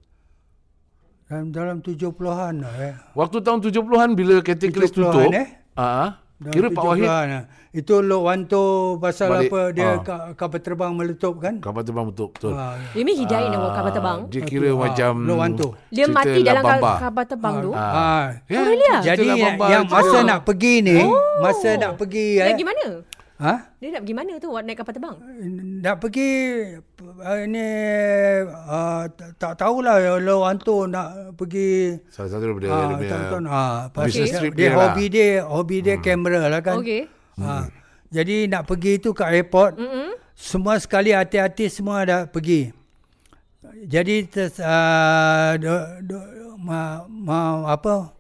Dalam, 1.30 1.54
dalam 1.54 1.78
70-an 1.78 2.54
lah 2.58 2.74
eh. 2.82 2.94
Waktu 3.14 3.38
tahun 3.38 3.62
70-an 3.62 4.08
bila 4.12 4.42
KT 4.42 4.62
Chris 4.68 4.90
70-an, 4.90 5.14
tutup. 5.14 5.30
eh? 5.30 5.46
Ah, 5.72 6.18
Dalam 6.36 6.50
kira 6.50 6.66
Pak 6.68 6.82
Wahid 6.84 7.06
70-an 7.06 7.26
lah. 7.30 7.44
Itu 7.70 8.02
Lok 8.02 8.22
Wanto 8.24 8.64
pasal 8.98 9.30
Balik. 9.30 9.46
apa 9.46 9.60
dia 9.70 9.86
Ah. 9.86 9.96
ka, 10.02 10.16
kapal 10.34 10.58
terbang 10.58 10.90
meletup 10.90 11.38
kan. 11.38 11.62
kapal 11.62 11.86
terbang 11.86 12.02
betul 12.02 12.34
betul. 12.34 12.50
Ah, 12.52 12.74
You 12.90 13.06
mean 13.06 13.14
Hidayat 13.14 13.46
yang 13.46 13.62
bawa 13.62 13.72
kapal 13.72 13.92
terbang? 13.92 14.18
Dia 14.26 14.42
kira 14.42 14.68
Ah, 14.68 14.78
macam 14.80 15.12
Lok 15.22 15.38
Wanto. 15.38 15.68
Dia 15.86 16.04
mati 16.10 16.38
dalam 16.42 16.62
Labamba. 16.66 16.90
ka- 16.90 17.00
kapal 17.06 17.24
terbang 17.24 17.54
tu. 17.62 17.70
Ah. 17.70 17.78
Ah. 17.78 18.24
Ya, 18.44 18.58
Oh, 18.58 18.64
really 18.66 18.88
Jadi 19.00 19.26
yang 19.70 19.84
masa 19.86 20.18
nak 20.26 20.38
pergi 20.42 20.74
ni, 20.82 20.98
masa 21.38 21.68
nak 21.78 21.92
pergi 21.94 22.26
Nak 22.34 22.46
eh. 22.50 22.66
mana? 22.66 22.86
Ha? 23.40 23.72
Dia 23.80 23.88
nak 23.96 24.04
pergi 24.04 24.16
mana 24.20 24.32
tu 24.36 24.52
naik 24.52 24.76
kapal 24.84 24.92
terbang? 24.92 25.16
Nak 25.80 25.96
pergi 25.96 26.32
uh, 27.00 27.42
ni 27.48 27.68
uh, 28.44 29.08
tak, 29.16 29.30
tak 29.40 29.52
tahulah 29.56 30.20
Lok 30.20 30.38
Wanto 30.44 30.84
nak 30.84 31.32
pergi 31.40 31.96
salah 32.12 32.36
satu 32.36 32.52
daripada 32.52 32.68
Ah, 32.68 32.76
dia 32.84 32.96
punya 33.00 33.08
tak 33.08 33.20
tahu 33.32 33.40
ah, 33.48 33.76
pasal 33.96 34.28
dia, 34.28 34.36
trip 34.36 34.52
dia 34.52 34.60
dia 34.60 34.68
lah. 34.68 34.76
hobi 34.84 35.04
dia, 35.08 35.28
hobi 35.48 35.76
dia 35.80 35.96
kamera 35.96 36.52
lah 36.52 36.60
kan. 36.60 36.84
Okey. 36.84 37.08
Ha. 37.40 37.72
Jadi 38.12 38.36
nak 38.44 38.68
pergi 38.68 39.00
tu 39.00 39.16
kat 39.16 39.32
airport. 39.32 39.80
Mm-mm. 39.80 40.20
Semua 40.36 40.76
sekali 40.76 41.16
hati-hati 41.16 41.72
semua 41.72 42.04
dah 42.04 42.20
pergi. 42.28 42.76
Jadi 43.88 44.28
ter, 44.28 44.52
uh, 44.60 45.56
do, 45.56 45.72
do, 46.04 46.16
ma, 46.60 47.08
ma, 47.08 47.64
apa 47.72 48.19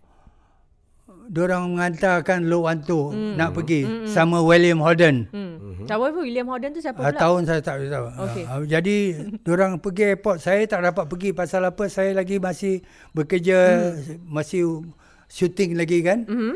Diorang 1.30 1.78
mengantarkan 1.78 2.50
Lok 2.50 2.62
Wanto 2.66 3.14
mm. 3.14 3.38
nak 3.38 3.54
pergi 3.54 3.86
mm. 3.86 4.10
sama 4.10 4.42
William 4.42 4.82
Holden. 4.82 5.30
Hmm. 5.30 5.60
Tahu 5.90 6.02
apa 6.06 6.18
William 6.22 6.46
Holden 6.46 6.70
tu 6.70 6.80
siapa 6.82 7.02
Uh, 7.02 7.10
pula? 7.10 7.18
tahun 7.18 7.40
saya 7.50 7.60
tak 7.62 7.76
tahu. 7.86 8.06
Okey. 8.26 8.44
Uh, 8.46 8.62
jadi 8.66 8.96
diorang 9.46 9.72
pergi 9.82 10.02
airport, 10.14 10.38
saya 10.38 10.62
tak 10.70 10.86
dapat 10.86 11.04
pergi 11.10 11.30
pasal 11.34 11.66
apa? 11.66 11.84
Saya 11.90 12.14
lagi 12.14 12.38
masih 12.38 12.84
bekerja, 13.10 13.58
hmm. 13.98 14.26
masih 14.26 14.86
syuting 15.30 15.74
lagi 15.78 16.02
kan. 16.02 16.26
Mhm. 16.26 16.54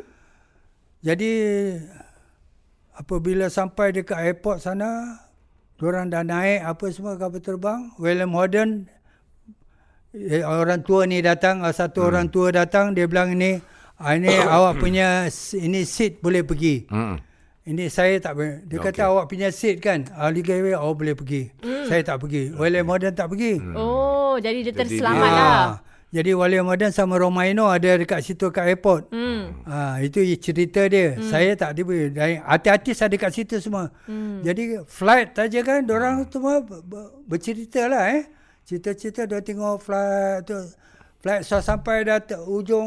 Jadi 1.05 1.33
apabila 2.97 3.51
sampai 3.53 3.93
dekat 3.93 4.19
airport 4.23 4.63
sana, 4.63 5.21
diorang 5.77 6.09
dah 6.09 6.25
naik 6.25 6.65
apa 6.65 6.85
semua 6.95 7.19
kapal 7.19 7.43
terbang. 7.43 7.93
William 8.01 8.33
Holden 8.33 8.89
eh, 10.15 10.47
orang 10.47 10.81
tua 10.87 11.05
ni 11.05 11.21
datang, 11.21 11.61
ah, 11.67 11.75
satu 11.75 12.07
hmm. 12.07 12.09
orang 12.09 12.27
tua 12.31 12.55
datang, 12.55 12.95
dia 12.95 13.05
bilang 13.05 13.35
ini 13.35 13.59
ah, 13.59 13.74
ini 14.01 14.31
awak 14.57 14.77
punya 14.77 15.27
s- 15.27 15.55
ini 15.55 15.83
seat 15.83 16.19
boleh 16.19 16.43
pergi. 16.43 16.87
Hmm. 16.91 17.19
Ini 17.65 17.89
saya 17.89 18.21
tak 18.21 18.37
boleh. 18.37 18.61
Dia 18.63 18.77
Okey. 18.77 18.93
kata 18.93 19.03
awak 19.09 19.25
punya 19.25 19.49
seat 19.49 19.81
kan. 19.81 20.05
Ahli 20.13 20.45
Gateway 20.45 20.77
awak 20.77 21.01
boleh 21.01 21.15
pergi. 21.17 21.49
Hmm. 21.65 21.89
Saya 21.89 22.05
tak 22.05 22.21
pergi. 22.21 22.53
William 22.53 22.85
Holden 22.85 23.17
tak 23.17 23.33
pergi. 23.33 23.57
Oh, 23.73 24.37
jadi 24.37 24.61
dia 24.61 24.69
Jadi 24.69 25.01
terselamat 25.01 25.31
lah. 25.33 25.41
Ah, 25.41 25.69
Jadi 26.13 26.31
William 26.31 26.69
Holden 26.69 26.93
sama 26.93 27.17
Romaino 27.17 27.65
ada 27.67 27.97
dekat 27.97 28.21
situ 28.21 28.53
kat 28.53 28.69
airport. 28.69 29.09
Hmm. 29.09 29.65
Ah, 29.65 29.97
itu 29.99 30.21
cerita 30.37 30.85
dia. 30.85 31.17
Hmm. 31.17 31.25
Saya 31.25 31.57
tak 31.57 31.73
dia 31.73 31.83
boleh. 31.83 32.13
Artis-artis 32.39 33.01
ada 33.01 33.17
kat 33.17 33.33
situ 33.33 33.57
semua. 33.59 33.89
Hmm. 34.05 34.45
Jadi 34.45 34.85
flight 34.85 35.33
saja 35.33 35.61
kan, 35.65 35.81
orang 35.89 36.29
semua 36.29 36.61
ber- 36.61 36.85
ber- 36.85 37.13
bercerita 37.25 37.89
lah 37.89 38.13
eh. 38.13 38.29
Cerita-cerita 38.63 39.25
dia 39.25 39.41
tengok 39.41 39.81
flight 39.81 40.45
tu. 40.45 40.61
Flight 41.25 41.41
so 41.41 41.57
sampai 41.59 42.05
dah 42.05 42.21
te- 42.21 42.37
ujung 42.39 42.85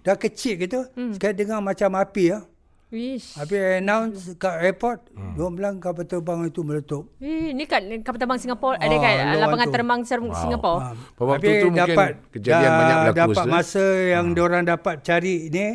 dah 0.00 0.16
kecil 0.16 0.56
gitu. 0.56 0.80
Hmm. 0.90 1.12
Sekali 1.12 1.36
dengar 1.36 1.60
macam 1.60 1.92
api 1.94 2.24
ya. 2.26 2.40
Wish. 2.88 3.34
Habis 3.34 3.60
announce 3.76 4.32
kat 4.34 4.54
airport, 4.62 5.10
Hmm. 5.10 5.34
dia 5.34 5.50
bilang 5.50 5.74
kapal 5.76 6.04
terbang 6.04 6.46
itu 6.46 6.62
meletup. 6.62 7.04
Eh, 7.18 7.50
ni 7.50 7.66
kat 7.66 7.84
kapal 8.00 8.16
terbang 8.16 8.38
Singapura, 8.38 8.76
Ah, 8.76 8.86
ada 8.86 8.96
kat 8.96 9.12
luar 9.26 9.40
lapangan 9.42 9.68
terbang 9.68 10.00
Ser- 10.02 10.24
Singapura. 10.32 10.78
Ha. 10.78 10.88
Pada 11.10 11.26
waktu 11.26 11.44
Habis 11.44 11.52
tu 11.58 11.68
mungkin 11.68 11.96
kejadian 12.30 12.62
dah- 12.62 12.78
banyak 12.78 12.96
berlaku, 13.02 13.18
Dapat. 13.28 13.42
Hmm. 13.42 13.52
masa 13.52 13.84
yang 14.06 14.24
hmm. 14.24 14.34
diorang 14.34 14.64
dapat 14.64 14.94
cari 15.02 15.36
ni, 15.48 15.66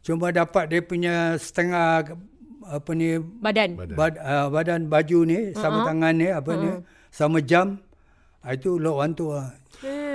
cuma 0.00 0.26
dapat 0.32 0.64
dia 0.66 0.80
punya 0.80 1.14
setengah 1.36 2.02
apa 2.64 2.90
ni 2.92 3.08
Badan. 3.20 3.70
Badan. 3.76 3.94
bad, 3.94 4.14
uh, 4.16 4.46
badan 4.48 4.80
baju 4.86 5.18
ni 5.22 5.38
sama 5.52 5.76
Uh-huh. 5.76 5.86
tangan 5.86 6.14
ni 6.14 6.28
apa 6.28 6.50
ni 6.52 6.68
sama 7.08 7.38
jam 7.40 7.78
Ah, 8.40 8.54
itu 8.54 8.74
lot 8.76 8.96
one 8.96 9.10
tu 9.10 9.28
lah. 9.28 9.50
Hmm. 9.76 10.05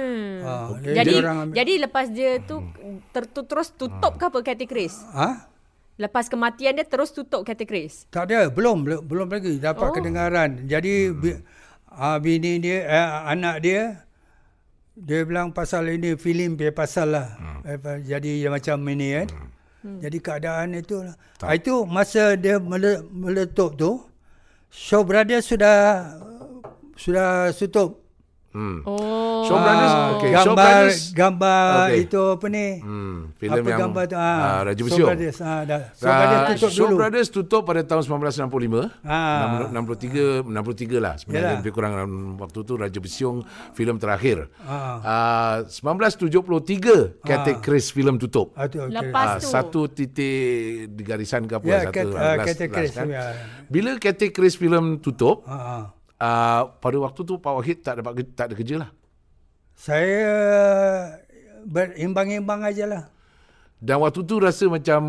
Ah, 0.42 0.68
Jadi 0.78 1.14
orang 1.16 1.38
ambil- 1.44 1.56
jadi 1.56 1.74
lepas 1.80 2.06
dia 2.08 2.32
tu 2.40 2.64
ter, 3.10 3.24
tu 3.26 3.42
terus 3.44 3.70
tutup 3.70 4.16
ke 4.16 4.24
apa 4.24 4.40
Chris? 4.66 4.94
ha? 5.12 5.48
Lepas 5.96 6.26
kematian 6.26 6.74
dia 6.74 6.84
terus 6.84 7.12
tutup 7.12 7.46
Chris. 7.62 8.10
Tak 8.10 8.26
ada, 8.26 8.50
belum 8.50 8.82
belum, 8.82 9.02
belum 9.06 9.28
lagi 9.30 9.58
dapat 9.58 9.88
Oh. 9.88 9.94
kedengaran. 9.94 10.66
Jadi 10.66 11.12
bi, 11.12 11.38
uh, 11.88 12.18
bini 12.18 12.58
dia 12.58 12.78
eh, 12.84 13.08
anak 13.28 13.62
dia 13.62 14.02
dia 14.92 15.24
bilang 15.24 15.50
pasal 15.50 15.88
ini 15.88 16.18
filem 16.18 16.58
dia 16.58 16.70
pasal 16.70 17.14
lah. 17.14 17.28
Hmm. 17.38 17.62
Jadi 18.02 18.42
dia 18.42 18.50
macam 18.50 18.82
ini 18.88 19.08
kan. 19.14 19.28
Hmm. 19.82 19.98
Jadi 19.98 20.18
keadaan 20.18 20.74
itu 20.74 21.02
lah. 21.02 21.16
Ah, 21.40 21.54
Itu 21.54 21.86
masa 21.86 22.34
dia 22.34 22.58
mele, 22.58 23.02
meletup 23.08 23.74
tu 23.74 24.02
Shaw 24.70 25.02
Brothers 25.02 25.46
sudah 25.46 25.78
sudah 26.96 27.50
tutup. 27.52 28.01
Hmm. 28.52 28.84
Oh. 28.84 29.42
Shaw 29.42 29.58
Brothers, 29.58 29.94
okay. 30.14 30.30
Shaw 30.30 30.44
gambar 30.44 30.56
Brothers, 30.56 30.98
gambar 31.14 31.72
Okay. 31.82 32.04
itu 32.04 32.22
apa 32.30 32.46
ni? 32.48 32.68
hmm, 32.78 33.16
filem 33.34 33.56
apa 33.56 33.70
yang 33.70 33.80
gambar 33.82 34.04
tu? 34.06 34.16
ah, 34.16 34.60
Raja 34.62 34.76
Shaw 34.76 34.86
Bersiung. 34.86 35.08
Brothers, 35.08 35.38
ah, 35.40 35.62
dah. 35.64 35.82
Shaw 35.94 36.06
Ah, 36.06 36.18
Brothers 36.18 36.44
tutup 36.54 36.70
Shaw 36.70 36.84
dulu. 36.84 36.96
Brothers 36.98 37.28
tutup 37.30 37.62
pada 37.64 37.82
tahun 37.82 38.04
1965. 38.04 38.92
Ah. 39.02 39.66
63 39.66 40.44
63 40.44 40.98
lah 40.98 41.14
sebenarnya 41.16 41.42
Yalah. 41.48 41.60
lebih 41.60 41.72
kurang 41.72 41.92
dalam 41.94 42.12
waktu 42.38 42.60
tu 42.62 42.74
Raja 42.76 43.00
Bersiung 43.00 43.38
filem 43.72 43.96
terakhir. 43.98 44.52
Ah. 44.62 45.00
Ah, 45.02 45.56
1973 45.66 47.18
Cathay 47.22 47.56
Chris 47.58 47.90
filem 47.90 48.16
tutup. 48.18 48.52
Ah, 48.54 48.68
tu, 48.68 48.80
okey. 48.80 48.92
Lepas 48.92 49.28
Ah, 49.28 49.38
tu. 49.38 49.48
satu 49.48 49.82
titik 49.88 50.36
di 50.90 51.02
garisan 51.02 51.46
ke 51.46 51.56
apa 51.56 51.66
Ya, 51.66 51.80
satu 51.82 51.94
Cat- 51.94 52.06
lah, 52.06 52.20
ah, 52.20 52.34
last- 52.36 52.48
Cathay 52.48 52.68
last 52.68 52.76
Chris, 52.76 52.92
kan. 52.94 53.06
ya. 53.08 53.24
Bila 53.66 53.92
Cathay 53.96 54.30
Chris 54.30 54.54
filem 54.54 54.86
tutup, 54.98 55.44
Ah, 55.44 55.96
ah. 56.22 56.30
ah, 56.30 56.62
pada 56.78 56.98
waktu 57.02 57.22
tu 57.26 57.42
Pak 57.42 57.54
Wahid 57.58 57.82
tak 57.82 57.98
dapat 58.00 58.22
tak 58.38 58.46
ada 58.48 58.56
kerja 58.56 58.76
lah. 58.78 58.90
Saya 59.74 60.30
berimbang-imbang 61.66 62.62
aja 62.62 62.86
lah. 62.86 63.04
Dan 63.82 63.98
waktu 63.98 64.22
tu 64.22 64.38
rasa 64.38 64.70
macam 64.70 65.02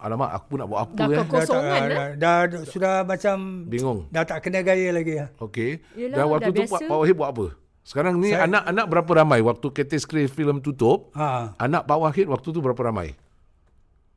alamak 0.00 0.32
aku 0.32 0.56
nak 0.56 0.64
buat 0.64 0.80
apa 0.88 0.96
Dah 0.96 1.06
eh. 1.12 1.28
dah, 1.28 1.52
eh? 1.60 2.16
dah, 2.16 2.38
dah, 2.48 2.60
sudah 2.64 3.04
macam 3.04 3.68
Bingung. 3.68 4.08
dah 4.08 4.24
tak 4.24 4.40
kena 4.48 4.64
gaya 4.64 4.96
lagi 4.96 5.20
lah. 5.20 5.28
Okey. 5.36 5.84
Dan 6.08 6.24
waktu 6.24 6.48
dah 6.48 6.56
tu 6.56 6.62
biasa. 6.64 6.72
Pak, 6.72 6.88
Pak 6.88 6.96
Wahid 6.96 7.14
buat 7.20 7.28
apa? 7.36 7.46
Sekarang 7.84 8.16
ni 8.16 8.32
Saya- 8.32 8.48
anak-anak 8.48 8.86
berapa 8.88 9.10
ramai 9.12 9.44
waktu 9.44 9.66
Cathay 9.76 10.00
Chris 10.08 10.32
filem 10.32 10.64
tutup? 10.64 11.12
Ha. 11.12 11.52
Anak 11.60 11.84
Pak 11.84 11.98
Wahid 12.00 12.32
waktu 12.32 12.48
tu 12.48 12.64
berapa 12.64 12.80
ramai? 12.80 13.12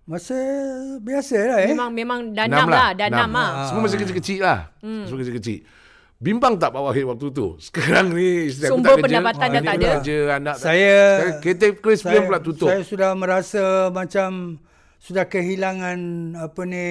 Masa 0.07 0.37
biasa 1.03 1.35
lah 1.35 1.59
eh. 1.65 1.73
Memang 1.75 1.89
memang 1.91 2.19
dah 2.31 2.45
enam 2.47 2.69
lah, 2.71 2.95
dah 2.95 3.07
enam 3.11 3.29
lah. 3.33 3.49
Semua 3.67 3.81
masih 3.89 3.99
kecil-kecil 3.99 4.39
lah. 4.39 4.71
Hmm. 4.79 5.03
Semua 5.03 5.19
kecil-kecil. 5.19 5.67
Bimbang 6.25 6.57
tak 6.57 6.73
Pak 6.73 6.81
Wahid 6.81 7.05
waktu 7.05 7.29
tu? 7.29 7.53
Sekarang 7.61 8.09
ni 8.09 8.49
isteri 8.49 8.65
aku 8.65 8.71
Sumber 8.73 8.89
tak 8.89 8.97
kerja. 8.97 9.05
pendapatan 9.05 9.47
dah 9.47 9.61
tak 9.61 9.75
ada. 9.75 9.89
Kerja, 9.93 10.17
anak 10.33 10.55
Saya 10.57 10.95
Cathay 11.37 11.71
Chris 11.77 12.01
filem 12.01 12.23
pula 12.25 12.39
tutup. 12.41 12.65
Saya 12.65 12.81
sudah 12.81 13.13
merasa 13.13 13.63
macam 13.93 14.57
sudah 14.97 15.21
kehilangan 15.23 15.99
apa 16.35 16.61
ni 16.65 16.87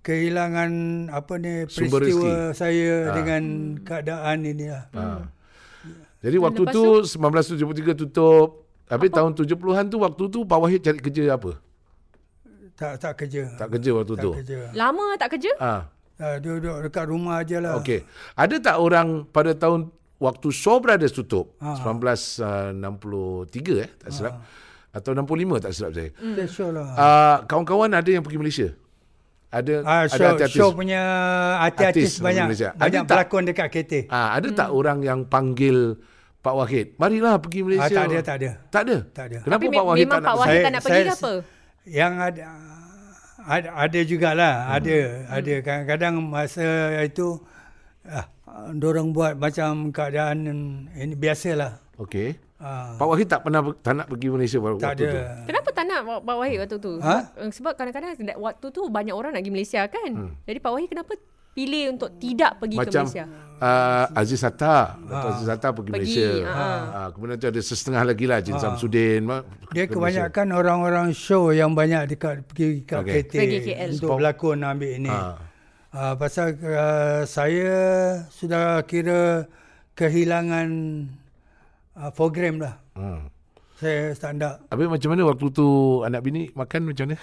kehilangan 0.00 0.70
apa 1.12 1.32
ni 1.36 1.52
Sumber 1.68 2.00
peristiwa 2.00 2.24
rezeki. 2.48 2.56
saya 2.56 2.92
Ha. 3.02 3.12
dengan 3.12 3.42
keadaan 3.78 4.38
ini 4.42 4.66
lah. 4.66 4.84
Jadi 6.22 6.36
waktu 6.38 6.62
lepas 6.64 6.72
tu 6.72 6.84
1973 7.04 7.92
tutup. 8.00 8.48
Habis 8.88 9.08
tahun 9.10 9.32
70-an 9.34 9.84
tu 9.86 10.00
waktu 10.00 10.24
tu 10.28 10.40
Pak 10.42 10.58
Wahid 10.58 10.80
cari 10.80 10.96
kerja 10.98 11.36
apa? 11.36 11.60
Tak 12.72 12.92
tak 12.98 13.12
kerja. 13.14 13.52
Tak 13.54 13.68
kerja 13.70 13.90
waktu 13.92 14.14
tak 14.16 14.22
tu. 14.22 14.30
kerja. 14.34 14.58
Lama 14.72 15.12
tak 15.16 15.36
kerja? 15.36 15.52
Ah. 15.60 15.91
Uh, 16.14 16.36
duduk 16.38 16.76
dekat 16.82 17.04
rumah 17.04 17.40
aja 17.40 17.58
lah. 17.58 17.76
Okey. 17.76 18.04
Ada 18.34 18.56
tak 18.62 18.76
orang 18.76 19.26
pada 19.26 19.52
tahun 19.52 19.90
waktu 20.16 20.48
Shaw 20.48 20.78
Brothers 20.78 21.10
tutup 21.10 21.58
Ha. 21.58 21.74
1963 21.74 22.70
eh 23.76 23.90
tak 23.96 24.10
silap 24.10 24.34
atau 24.90 25.10
65 25.10 25.24
tak 25.58 25.72
silap 25.72 25.90
saya. 25.90 26.08
Hmm. 26.14 26.32
Kita 26.32 26.44
show 26.46 26.68
lah. 26.68 26.86
Uh, 26.92 27.36
kawan-kawan 27.44 27.90
ada 27.90 28.06
yang 28.06 28.20
pergi 28.20 28.38
Malaysia. 28.38 28.68
Ada 29.48 29.74
Ah, 29.82 30.00
ada 30.02 30.08
show, 30.08 30.24
artis-artis. 30.26 30.56
show 30.56 30.68
punya 30.70 31.00
artis-artis 31.60 32.04
Artis 32.08 32.24
banyak 32.24 32.44
Malaysia. 32.46 32.68
Ada 32.70 32.78
banyak 32.78 33.02
tak? 33.02 33.10
pelakon 33.10 33.42
dekat 33.44 33.66
KT. 33.68 33.92
Ah, 34.08 34.28
ada 34.32 34.48
tak 34.48 34.68
orang 34.70 34.98
yang 35.00 35.24
panggil 35.24 36.00
Pak 36.38 36.54
Wahid, 36.54 36.86
marilah 36.96 37.36
pergi 37.36 37.60
Ah, 37.60 37.64
Malaysia. 37.64 37.92
tak 37.92 38.04
ada, 38.04 38.18
tak 38.18 38.36
ada. 38.36 38.50
Tak 38.68 38.82
ada. 38.82 38.96
Tak 39.10 39.24
ada. 39.26 39.38
Kenapa 39.42 39.60
Tapi 39.60 39.66
Pak 39.70 39.84
Wahid 39.84 40.00
memang 40.02 40.12
tak 40.14 40.22
Pak 40.22 40.28
nak? 40.28 40.38
Wahid 40.38 40.48
Saya- 40.48 40.62
tak 40.62 40.70
nak 40.70 40.82
pergi 40.82 40.94
ke 40.94 41.02
saya- 41.02 41.18
apa? 41.18 41.32
Yang 41.82 42.12
ada 42.16 42.42
ada, 43.44 43.68
ada 43.74 44.00
jugalah, 44.02 44.54
Hmm. 44.62 44.74
ada 44.76 44.96
ada 45.30 45.54
kadang-kadang 45.60 46.14
masa 46.20 46.66
itu 47.02 47.38
ah, 48.04 48.26
dorang 48.72 49.10
buat 49.10 49.34
macam 49.34 49.90
keadaan 49.90 50.38
ini 50.92 51.14
biasalah. 51.14 51.78
Okey. 51.98 52.36
Ah, 52.62 52.94
Pak 52.94 53.06
Wahid 53.06 53.26
tak 53.26 53.42
pernah 53.42 53.62
tak 53.82 53.92
nak 53.92 54.06
pergi 54.06 54.28
Malaysia 54.30 54.58
waktu 54.62 54.78
tak 54.78 54.94
tu. 54.94 55.06
ada. 55.06 55.22
Kenapa 55.44 55.68
tak 55.74 55.84
nak 55.84 56.00
Pak 56.22 56.36
Wahid 56.38 56.58
waktu 56.62 56.76
tu? 56.78 56.92
Ha? 57.02 57.16
Sebab, 57.34 57.50
sebab 57.50 57.72
kadang-kadang 57.74 58.10
waktu 58.38 58.66
tu 58.70 58.82
banyak 58.86 59.10
orang 59.10 59.34
nak 59.34 59.42
pergi 59.42 59.54
Malaysia 59.54 59.82
kan. 59.90 60.10
Hmm. 60.14 60.32
Jadi 60.46 60.58
Pak 60.58 60.70
Wahid 60.70 60.88
kenapa 60.88 61.12
pilih 61.52 61.84
untuk 61.92 62.10
tidak 62.16 62.56
pergi 62.56 62.76
Macam 62.76 63.04
ke 63.04 63.12
Malaysia? 63.12 63.24
uh, 63.58 64.06
Aziz 64.14 64.40
Hatta, 64.40 64.76
Dato' 64.98 65.28
Aziz 65.30 65.46
Hatta 65.46 65.68
pergi, 65.70 65.90
Pergi, 65.90 66.16
Malaysia. 66.16 66.28
ha. 66.46 66.64
Ah, 66.90 67.08
kemudian 67.08 67.36
tu 67.36 67.46
ada 67.46 67.60
setengah 67.60 68.02
lagi 68.02 68.24
lah 68.24 68.38
Jin 68.40 68.56
Samsudin. 68.56 69.20
ma- 69.22 69.44
Dia 69.70 69.84
ke 69.84 69.92
kebanyakan 69.92 70.46
orang-orang 70.50 71.08
show 71.12 71.48
yang 71.50 71.72
banyak 71.72 72.08
dekat 72.08 72.40
pergi 72.44 72.82
kat 72.82 73.00
Okey. 73.00 73.12
KT 73.22 73.32
Pergi 73.34 73.58
KL. 73.66 73.88
untuk 73.94 74.08
berlakon 74.16 74.58
ambil 74.60 74.90
ini. 74.90 75.08
Ah. 75.08 75.36
Ah, 75.90 76.14
pasal 76.16 76.56
uh, 76.56 77.20
saya 77.22 77.72
sudah 78.28 78.80
kira 78.82 79.44
kehilangan 79.92 80.68
uh, 81.94 82.10
program 82.10 82.58
lah. 82.58 82.80
Hmm. 82.92 83.28
Saya 83.76 84.14
tak 84.14 84.38
nak. 84.38 84.62
Habis 84.68 84.88
macam 84.88 85.08
mana 85.10 85.22
waktu 85.26 85.46
tu 85.50 85.66
anak 86.00 86.22
bini 86.22 86.48
makan 86.52 86.88
macam 86.88 87.04
mana? 87.04 87.18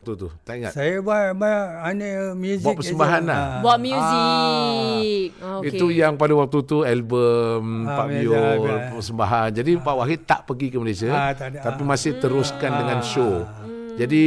Tu 0.00 0.16
tu, 0.16 0.32
tak 0.40 0.56
ingat. 0.56 0.72
Saya 0.72 0.96
buat, 0.98 1.36
buat 1.36 1.60
ane 1.84 2.08
music. 2.32 2.64
Buat 2.64 2.76
persembahan 2.80 3.22
lah. 3.22 3.36
Ah. 3.36 3.60
Buat 3.60 3.78
muzik. 3.78 5.26
Ah, 5.38 5.60
okay. 5.60 5.68
Itu 5.70 5.86
yang 5.88 6.16
pada 6.16 6.32
waktu 6.32 6.58
tu 6.64 6.78
album 6.82 7.84
Ah, 7.84 7.96
Pak 7.98 8.06
Bio 8.10 8.32
biasa. 8.32 8.90
persembahan. 8.90 9.48
Jadi 9.52 9.70
Pak 9.76 9.94
Wahid 9.94 10.20
tak 10.24 10.40
pergi 10.44 10.66
ke 10.68 10.76
Malaysia 10.76 11.10
Ah, 11.10 11.30
ada. 11.30 11.52
tapi 11.52 11.82
Ah. 11.82 11.86
masih 11.86 12.16
teruskan 12.16 12.72
dengan 12.74 12.98
show. 13.02 13.44
Jadi 13.92 14.24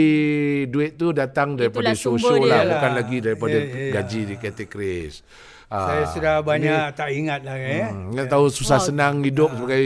duit 0.70 0.94
tu 0.94 1.10
datang 1.10 1.58
daripada 1.58 1.90
Itulah 1.90 1.98
show-show 1.98 2.38
lah, 2.38 2.62
lah. 2.62 2.78
bukan 2.78 2.92
lagi 2.94 3.18
daripada 3.18 3.58
ya, 3.58 3.66
ya. 3.66 3.92
gaji 3.96 4.22
di 4.24 4.36
Cathay 4.38 4.68
Chris. 4.70 5.26
Ah, 5.74 5.90
Saya 5.90 6.04
sudah 6.06 6.36
banyak 6.40 6.94
tak 6.94 7.10
ingat 7.10 7.42
lah 7.42 7.58
eh. 7.58 7.90
Hmm, 7.90 8.14
Ingat 8.14 8.30
tahu 8.30 8.46
susah 8.48 8.78
senang 8.78 9.26
hidup 9.26 9.50
sebagai 9.52 9.82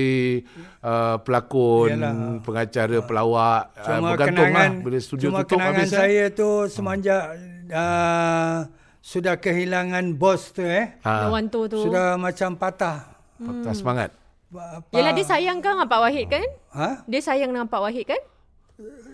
uh, 0.84 1.16
pelakon, 1.18 1.96
Yalah. 1.96 2.44
pengacara, 2.44 2.98
pelawak. 3.00 3.64
Uh, 3.72 3.84
Cuma 3.88 4.08
bergantung 4.12 4.52
kenangan, 4.52 4.70
lah 4.70 4.84
bila 4.84 4.98
studio 5.00 5.26
cuma 5.26 5.40
tutup 5.42 5.58
kenangan 5.58 5.80
habis. 5.80 5.88
eh. 5.88 5.96
saya 5.96 6.24
tu 6.28 6.50
semenjak 6.68 7.24
uh, 7.72 8.68
sudah 9.00 9.40
kehilangan 9.40 10.12
bos 10.12 10.52
tu 10.52 10.60
eh. 10.60 10.92
Ha, 11.02 11.32
tu 11.48 11.62
tu. 11.66 11.80
Sudah 11.80 12.20
macam 12.20 12.52
patah. 12.54 13.08
patah 13.40 13.72
semangat. 13.72 14.10
Pa- 14.48 14.80
pa- 14.82 14.92
Yelah 14.92 15.16
dia 15.16 15.24
sayang 15.24 15.60
kan 15.60 15.72
dengan 15.74 15.88
Pak 15.88 16.00
Wahid 16.02 16.28
kan? 16.28 16.46
Ha? 16.74 16.90
Dia 17.04 17.22
sayang 17.22 17.50
dengan 17.50 17.68
Pak 17.68 17.80
Wahid 17.80 18.04
kan? 18.06 18.22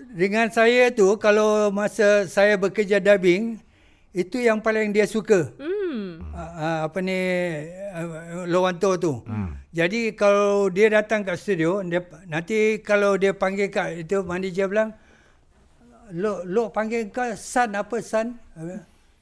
Dengan 0.09 0.49
saya 0.49 0.89
tu 0.89 1.05
kalau 1.17 1.69
masa 1.69 2.25
saya 2.25 2.53
bekerja 2.53 2.97
dubbing 2.97 3.61
itu 4.13 4.37
yang 4.37 4.61
paling 4.61 4.93
dia 4.93 5.09
suka. 5.09 5.49
Hmm. 5.57 6.21
Uh, 6.33 6.89
apa 6.89 6.97
ni 7.01 7.17
uh, 7.97 8.45
Lowanto 8.45 8.93
tu. 9.01 9.25
Hmm. 9.25 9.57
Jadi 9.73 10.13
kalau 10.13 10.69
dia 10.69 10.89
datang 10.93 11.25
kat 11.25 11.37
studio 11.41 11.81
dia 11.81 12.05
nanti 12.29 12.77
kalau 12.85 13.17
dia 13.17 13.33
panggil 13.33 13.73
kat 13.73 14.05
itu 14.05 14.21
manager 14.21 14.69
bilang 14.69 14.93
lo 16.13 16.45
lo 16.45 16.69
panggil 16.69 17.09
kau 17.09 17.25
son 17.33 17.73
apa 17.73 17.97
son? 18.05 18.37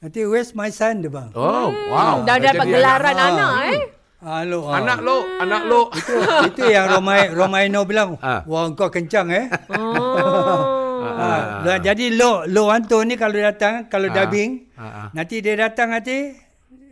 Nanti 0.02 0.20
where's 0.28 0.52
my 0.52 0.68
son 0.68 1.00
dia 1.00 1.08
bang. 1.08 1.32
Oh, 1.32 1.72
wow. 1.88 2.20
Dah 2.26 2.36
dapat 2.36 2.66
jadi 2.68 2.74
gelaran 2.76 3.16
anak. 3.16 3.28
anak, 3.32 3.52
eh. 3.72 3.80
Ah, 4.22 4.42
lo, 4.46 4.70
ah. 4.70 4.78
Anak 4.78 4.98
lo, 5.02 5.16
anak 5.42 5.62
lo. 5.66 5.80
itu, 5.94 6.14
itu 6.46 6.62
yang 6.70 6.86
Romai 6.90 7.34
Romaino 7.34 7.82
bilang, 7.82 8.14
Ah. 8.22 8.46
wah 8.46 8.70
kau 8.70 8.86
kencang 8.86 9.30
eh. 9.34 9.46
Oh. 9.74 10.81
Ah, 11.22 11.44
lah, 11.62 11.78
jadi 11.78 12.06
lo 12.10 12.42
lo 12.44 12.68
Anto 12.68 12.98
ni 13.00 13.14
kalau 13.14 13.34
datang 13.34 13.86
kalau 13.86 14.08
Ah. 14.08 14.14
dubbing 14.18 14.66
Ah, 14.74 14.82
ah. 14.82 15.08
nanti 15.12 15.38
dia 15.38 15.54
datang 15.56 15.90
nanti 15.90 16.34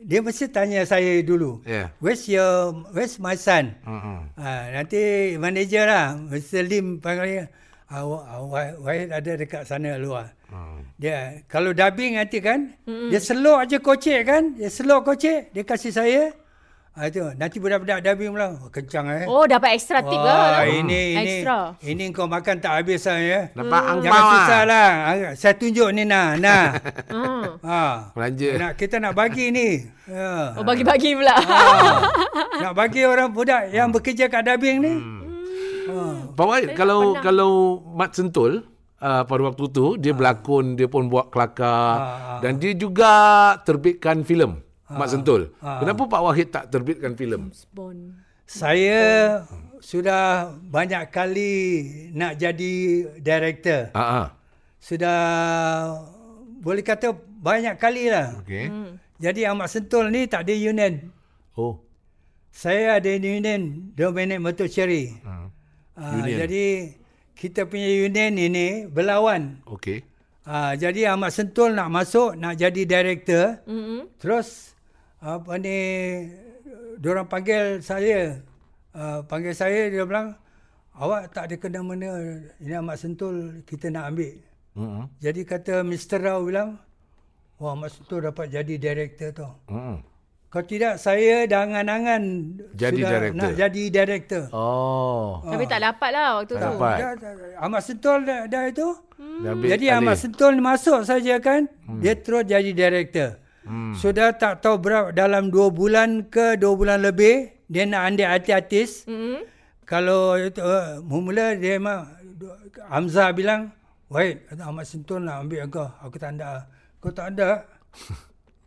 dia 0.00 0.18
mesti 0.18 0.48
tanya 0.48 0.80
saya 0.82 1.20
dulu. 1.20 1.60
Yeah. 1.62 1.92
Where's 1.98 2.24
your 2.24 2.72
where's 2.90 3.18
my 3.18 3.34
son? 3.34 3.76
Mm-mm. 3.82 4.32
Ah, 4.34 4.72
nanti 4.72 5.00
manager 5.36 5.84
lah 5.84 6.16
Mr. 6.16 6.62
Lim 6.62 6.98
panggil 6.98 7.26
dia. 7.26 7.44
uh, 7.88 8.06
Wah- 8.06 8.78
Wahid 8.78 9.10
ada 9.10 9.32
dekat 9.34 9.62
sana 9.64 9.94
luar. 9.96 10.30
Dia 10.94 11.42
kalau 11.46 11.70
dubbing 11.70 12.14
nanti 12.14 12.38
kan, 12.38 12.74
mm 12.82 13.08
dia 13.08 13.18
selok 13.18 13.58
aja 13.60 13.76
kocek 13.78 14.20
kan, 14.22 14.42
dia 14.54 14.66
selok 14.66 15.06
kocek, 15.06 15.50
dia 15.50 15.62
kasih 15.62 15.90
saya. 15.90 16.22
Ah 16.90 17.06
itu 17.06 17.22
nanti 17.38 17.62
budak-budak 17.62 18.02
dubbing 18.02 18.34
pula 18.34 18.58
oh, 18.58 18.66
kencang 18.66 19.06
eh. 19.14 19.24
Oh, 19.30 19.46
dapat 19.46 19.78
extra 19.78 20.02
tip 20.02 20.18
Wah, 20.18 20.26
lah. 20.58 20.66
ini 20.66 21.14
ini 21.14 21.34
Extra. 21.38 21.78
ini 21.86 22.10
kau 22.10 22.26
makan 22.26 22.58
tak 22.58 22.82
habis 22.82 23.06
lah 23.06 23.18
ya. 23.22 23.40
Dapat 23.54 23.80
Jangan 23.80 23.94
angpau 24.02 24.26
susah 24.26 24.62
lah. 24.66 24.90
lah. 25.06 25.14
Ah, 25.30 25.32
Saya 25.38 25.54
tunjuk 25.54 25.88
ni 25.94 26.02
nah, 26.02 26.34
nah. 26.34 26.64
Hmm. 27.14 27.62
ha. 27.62 28.10
Belanja. 28.10 28.50
Nak 28.58 28.72
kita 28.74 28.98
nak 28.98 29.14
bagi 29.14 29.54
ni. 29.54 29.86
Ya. 30.10 30.58
Oh, 30.58 30.66
bagi-bagi 30.66 31.14
pula. 31.14 31.38
Ah. 31.38 31.98
nak 32.58 32.72
bagi 32.74 33.06
orang 33.06 33.30
budak 33.30 33.70
yang 33.70 33.94
bekerja 33.94 34.26
kat 34.26 34.42
dubbing 34.42 34.78
ni. 34.82 34.94
Pak 36.34 36.46
Wahid, 36.46 36.74
kalau 36.74 37.18
kalau 37.18 37.50
Mat 37.94 38.14
Sentul 38.14 38.62
uh, 38.98 39.22
pada 39.26 39.42
waktu 39.42 39.64
tu 39.70 39.94
dia 39.94 40.10
berlakon, 40.10 40.74
dia 40.74 40.86
pun 40.86 41.06
buat 41.06 41.30
kelakar 41.30 41.94
Ah, 41.98 42.38
dan 42.42 42.58
dia 42.58 42.74
juga 42.74 43.10
terbitkan 43.62 44.22
filem 44.22 44.58
Mat 44.90 45.08
Sentul. 45.10 45.54
Kenapa 45.62 46.02
Pak 46.10 46.22
Wahid 46.26 46.48
tak 46.50 46.64
terbitkan 46.74 47.14
filem? 47.14 47.54
Bond. 47.70 48.30
Saya 48.50 49.00
sudah 49.78 50.50
banyak 50.58 51.06
kali 51.14 51.54
nak 52.10 52.34
jadi 52.34 52.74
director. 53.22 53.94
Ha 53.94 54.02
ah. 54.02 54.28
Sudah 54.82 55.20
boleh 56.58 56.82
kata 56.82 57.14
banyak 57.14 57.78
kali 57.78 58.10
lah. 58.10 58.42
Okey. 58.42 58.66
Jadi 59.22 59.46
Ahmad 59.46 59.70
Sentul 59.70 60.10
ni 60.10 60.26
tak 60.26 60.48
ada 60.48 60.54
union. 60.56 61.14
Oh. 61.54 61.78
Saya 62.50 62.98
ada 62.98 63.08
union 63.14 63.94
Dominic 63.94 64.42
Motor 64.42 64.66
Cherry. 64.66 65.14
Ha. 65.22 65.46
Uh, 66.00 66.24
Union. 66.24 66.38
jadi 66.42 66.66
kita 67.36 67.68
punya 67.70 67.86
union 67.86 68.32
ini 68.34 68.90
berlawan. 68.90 69.62
Okey. 69.68 70.02
Uh, 70.42 70.74
jadi 70.74 71.14
Ahmad 71.14 71.30
Sentul 71.30 71.76
nak 71.76 71.92
masuk 71.92 72.34
nak 72.34 72.58
jadi 72.58 72.82
director. 72.82 73.62
Mm-hmm. 73.68 74.00
Terus 74.18 74.74
apa 75.20 75.52
ni 75.60 75.76
diorang 76.96 77.28
panggil 77.28 77.84
saya. 77.84 78.40
Uh, 78.90 79.22
panggil 79.28 79.54
saya 79.54 79.86
dia 79.86 80.02
bilang 80.02 80.34
awak 80.98 81.30
tak 81.30 81.46
ada 81.46 81.54
kena 81.60 81.80
mena 81.84 82.10
ini 82.58 82.74
Ahmad 82.74 82.98
Sentul 82.98 83.62
kita 83.68 83.92
nak 83.92 84.10
ambil. 84.10 84.34
Hmm. 84.74 85.06
Jadi 85.20 85.44
kata 85.46 85.84
Mr. 85.86 86.18
Rao 86.24 86.42
bilang 86.42 86.80
wah 87.60 87.76
Ahmad 87.76 87.92
Sentul 87.92 88.24
dapat 88.24 88.48
jadi 88.48 88.74
director 88.80 89.30
tau. 89.30 89.52
Hmm. 89.68 90.02
Kalau 90.50 90.66
tidak 90.66 90.98
saya 90.98 91.46
dah 91.46 91.62
angan-angan 91.62 92.22
Jadi 92.74 93.06
sudah 93.06 93.10
director. 93.14 93.38
nak 93.38 93.52
jadi 93.54 93.82
director. 93.86 94.44
Oh. 94.50 95.38
Tapi 95.46 95.64
tak 95.70 95.78
dapat 95.78 96.10
lah 96.10 96.28
waktu 96.42 96.54
Tak 96.58 96.62
tu. 96.66 96.66
dapat. 96.74 96.96
Dah, 96.98 97.12
dah. 97.14 97.32
Ahmad 97.62 97.82
Sentul 97.86 98.18
dah, 98.26 98.40
dah 98.50 98.62
itu. 98.66 98.88
Ambil 99.46 99.68
Jadi. 99.70 99.86
Ahmad 99.94 100.16
Sentul 100.18 100.58
masuk 100.58 101.06
saja 101.06 101.38
kan, 101.38 101.70
hmm. 101.86 102.02
dia 102.02 102.18
terus 102.18 102.42
jadi 102.50 102.70
director. 102.74 103.39
Hmm. 103.64 103.92
Sudah 103.92 104.32
tak 104.34 104.64
tahu 104.64 104.80
berapa 104.80 105.12
dalam 105.12 105.52
dua 105.52 105.68
bulan 105.68 106.28
ke 106.28 106.56
dua 106.56 106.72
bulan 106.74 107.04
lebih 107.04 107.60
dia 107.70 107.86
nak 107.86 108.02
andai 108.10 108.26
artis-artis. 108.26 109.06
Mm-hmm. 109.06 109.46
Kalau 109.86 110.34
itu 110.34 110.58
uh, 110.58 110.98
mula 111.06 111.54
dia 111.54 111.78
memang 111.78 112.06
Hamzah 112.90 113.30
bilang, 113.30 113.70
"Wait, 114.10 114.46
Ahmad 114.58 114.86
Sentul 114.86 115.22
nak 115.22 115.46
ambil 115.46 115.70
kau. 115.70 115.86
Aku 116.02 116.18
tak 116.18 116.34
ada." 116.38 116.66
Kau 117.00 117.14
tak 117.14 117.32
ada. 117.32 117.64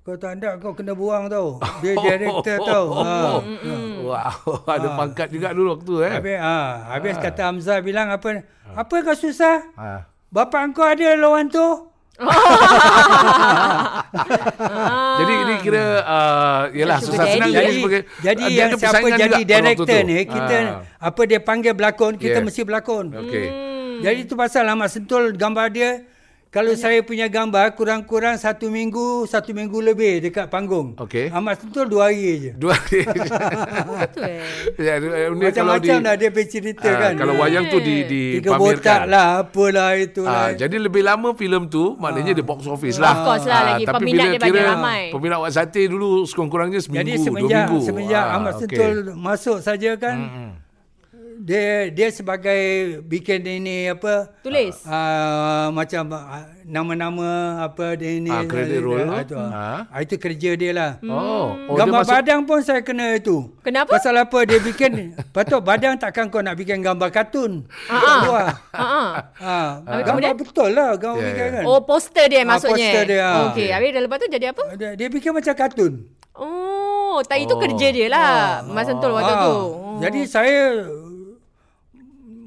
kau 0.03 0.19
tak 0.19 0.35
ada 0.35 0.59
kau 0.59 0.75
kena 0.75 0.91
buang 0.91 1.31
tau. 1.31 1.63
Dia 1.79 1.95
director 1.95 2.57
tau. 2.63 2.85
Ha. 3.03 3.39
Wow, 4.03 4.67
ada 4.67 4.99
pangkat 4.99 5.31
juga 5.31 5.55
dulu 5.55 5.79
waktu 5.79 6.11
eh. 6.11 6.13
Habis 6.19 6.37
ha, 6.43 6.55
habis 6.91 7.15
kata 7.15 7.41
Hamzah 7.47 7.79
bilang 7.79 8.11
apa? 8.11 8.43
Apa 8.75 8.95
kau 8.99 9.15
susah? 9.15 9.63
Ha. 9.79 10.03
Bapa 10.27 10.59
kau 10.75 10.83
ada 10.83 11.15
lawan 11.15 11.47
tu? 11.47 11.92
Jadi 15.13 15.33
ini 15.35 15.53
kira 15.59 15.85
uh, 15.99 16.61
yalah 16.71 16.97
Sugar 16.99 17.09
susah 17.15 17.25
senang 17.27 17.49
jadi 17.49 17.73
sebagai 17.75 18.01
jadi 18.19 18.43
yang 18.45 18.71
siapa 18.75 19.07
jadi 19.13 19.39
director 19.43 19.85
tu. 19.87 20.05
ni, 20.05 20.17
kita 20.23 20.55
Ah. 20.55 20.81
apa 21.01 21.21
dia 21.25 21.39
panggil 21.39 21.73
berlakon, 21.73 22.13
kita 22.15 22.39
Yes. 22.39 22.45
mesti 22.45 22.61
berlakon. 22.63 23.05
Okey. 23.11 23.45
Jadi 23.99 24.19
itu 24.21 24.33
pasal 24.33 24.65
Ahmad 24.65 24.89
Sentul 24.89 25.33
gambar 25.33 25.67
dia 25.69 25.89
kalau 26.53 26.77
saya 26.77 27.01
punya 27.01 27.25
gambar 27.25 27.73
kurang-kurang 27.73 28.37
satu 28.37 28.69
minggu, 28.69 29.25
satu 29.25 29.51
minggu 29.51 29.73
lebih 29.81 30.21
dekat 30.21 30.45
panggung. 30.47 30.93
Okey. 30.95 31.33
Ahmad 31.33 31.57
Sentul 31.57 31.89
dua 31.89 32.07
hari 32.07 32.21
je. 32.39 32.51
Dua 32.61 32.77
Betul 32.77 34.21
eh. 34.21 34.37
ya, 34.85 34.93
dia- 35.01 35.33
dia 35.33 35.49
kalau 35.49 35.73
di 35.75 35.89
Macam-macam 35.89 35.97
dah 35.99 36.13
dia 36.13 36.29
bercerita 36.29 36.85
ah, 36.85 36.97
kan. 37.01 37.13
Kalau 37.17 37.33
wayang 37.35 37.65
tu 37.67 37.77
di 37.81 37.95
Tiga 38.37 38.53
botak 38.53 38.77
dipamerkan. 38.77 39.01
lah, 39.09 39.27
apalah 39.41 39.91
itulah. 39.97 40.29
Ah, 40.29 40.49
jadi 40.53 40.75
lebih 40.77 41.01
lama 41.01 41.33
filem 41.33 41.65
tu 41.65 41.97
maknanya 41.97 42.37
dia 42.37 42.45
box 42.45 42.69
office 42.69 43.01
lah. 43.01 43.11
Of 43.11 43.25
course 43.25 43.45
lah, 43.45 43.61
lagi 43.73 43.83
tapi 43.83 43.97
peminat 44.05 44.25
dia 44.29 44.39
banyak 44.39 44.65
ramai. 44.69 45.03
Peminat 45.09 45.37
Wak 45.41 45.51
Sate 45.51 45.81
dulu 45.83 46.21
sekurang-kurangnya 46.23 46.79
seminggu, 46.79 47.01
Jadi 47.01 47.11
dua 47.11 47.25
semenjak 47.25 47.65
minggu. 47.65 47.77
semenjak 47.81 48.23
Ah, 48.23 48.35
Ahmad 48.37 48.53
okey. 48.53 48.61
Sentul 48.61 48.95
masuk 49.17 49.57
saja 49.57 49.91
kan. 49.97 50.17
Dia 51.43 51.91
dia 51.91 52.07
sebagai 52.07 52.61
bikin 53.03 53.43
ini 53.43 53.91
apa 53.91 54.31
Tulis. 54.39 54.79
uh, 54.87 55.67
macam 55.69 56.07
uh, 56.09 56.39
nama-nama 56.63 57.29
apa 57.61 57.99
dia 57.99 58.15
ni 58.15 58.31
Ah, 58.31 58.47
credit 58.47 58.79
roll. 58.79 59.03
Ah, 59.03 59.19
itu, 59.19 59.35
ah, 59.35 59.83
itu 59.99 60.15
kerja 60.15 60.55
dia 60.55 60.71
lah. 60.71 60.91
Oh, 61.03 61.51
oh 61.67 61.75
gambar 61.75 61.99
dia 61.99 62.07
masuk 62.07 62.15
badang 62.15 62.41
pun 62.47 62.59
saya 62.63 62.79
kena 62.79 63.19
itu. 63.19 63.51
Kenapa? 63.59 63.91
Pasal 63.91 64.15
apa 64.15 64.39
dia 64.41 64.55
bikin 64.57 64.91
patut 65.35 65.59
badang 65.59 65.99
takkan 65.99 66.31
kau 66.31 66.39
nak 66.39 66.55
bikin 66.55 66.79
gambar 66.79 67.11
kartun. 67.11 67.67
Ah, 67.85 68.23
ah. 68.23 68.47
Ha 68.71 68.87
ah. 69.43 69.69
Habis 69.83 69.83
gambar 69.83 70.03
kemudian? 70.07 70.33
betul 70.39 70.69
lah 70.71 70.89
gambar 70.95 71.19
Ya, 71.19 71.27
bikin 71.27 71.43
ya. 71.43 71.51
kan. 71.51 71.63
Oh, 71.67 71.79
poster 71.83 72.25
dia 72.25 72.39
Ah, 72.39 72.47
maksudnya. 72.47 72.87
poster 72.87 73.03
dia, 73.05 73.19
ah. 73.21 73.35
Okey, 73.51 73.67
habis 73.67 73.89
dah 73.91 74.01
lepas 74.01 74.17
tu 74.17 74.27
jadi 74.31 74.45
apa? 74.49 74.63
Dia, 74.73 74.89
dia 74.95 75.07
bikin 75.07 75.35
macam 75.35 75.51
kartun. 75.51 75.93
Oh, 76.33 77.19
tak 77.21 77.37
itu 77.37 77.51
Oh. 77.51 77.59
kerja 77.59 77.87
dia 77.89 78.07
lah. 78.07 78.63
Mas 78.63 78.87
Sentul 78.87 79.11
waktu 79.11 79.27
Ah, 79.29 79.43
tu. 79.43 79.53
Oh. 79.53 79.99
Jadi 79.99 80.25
saya 80.25 80.87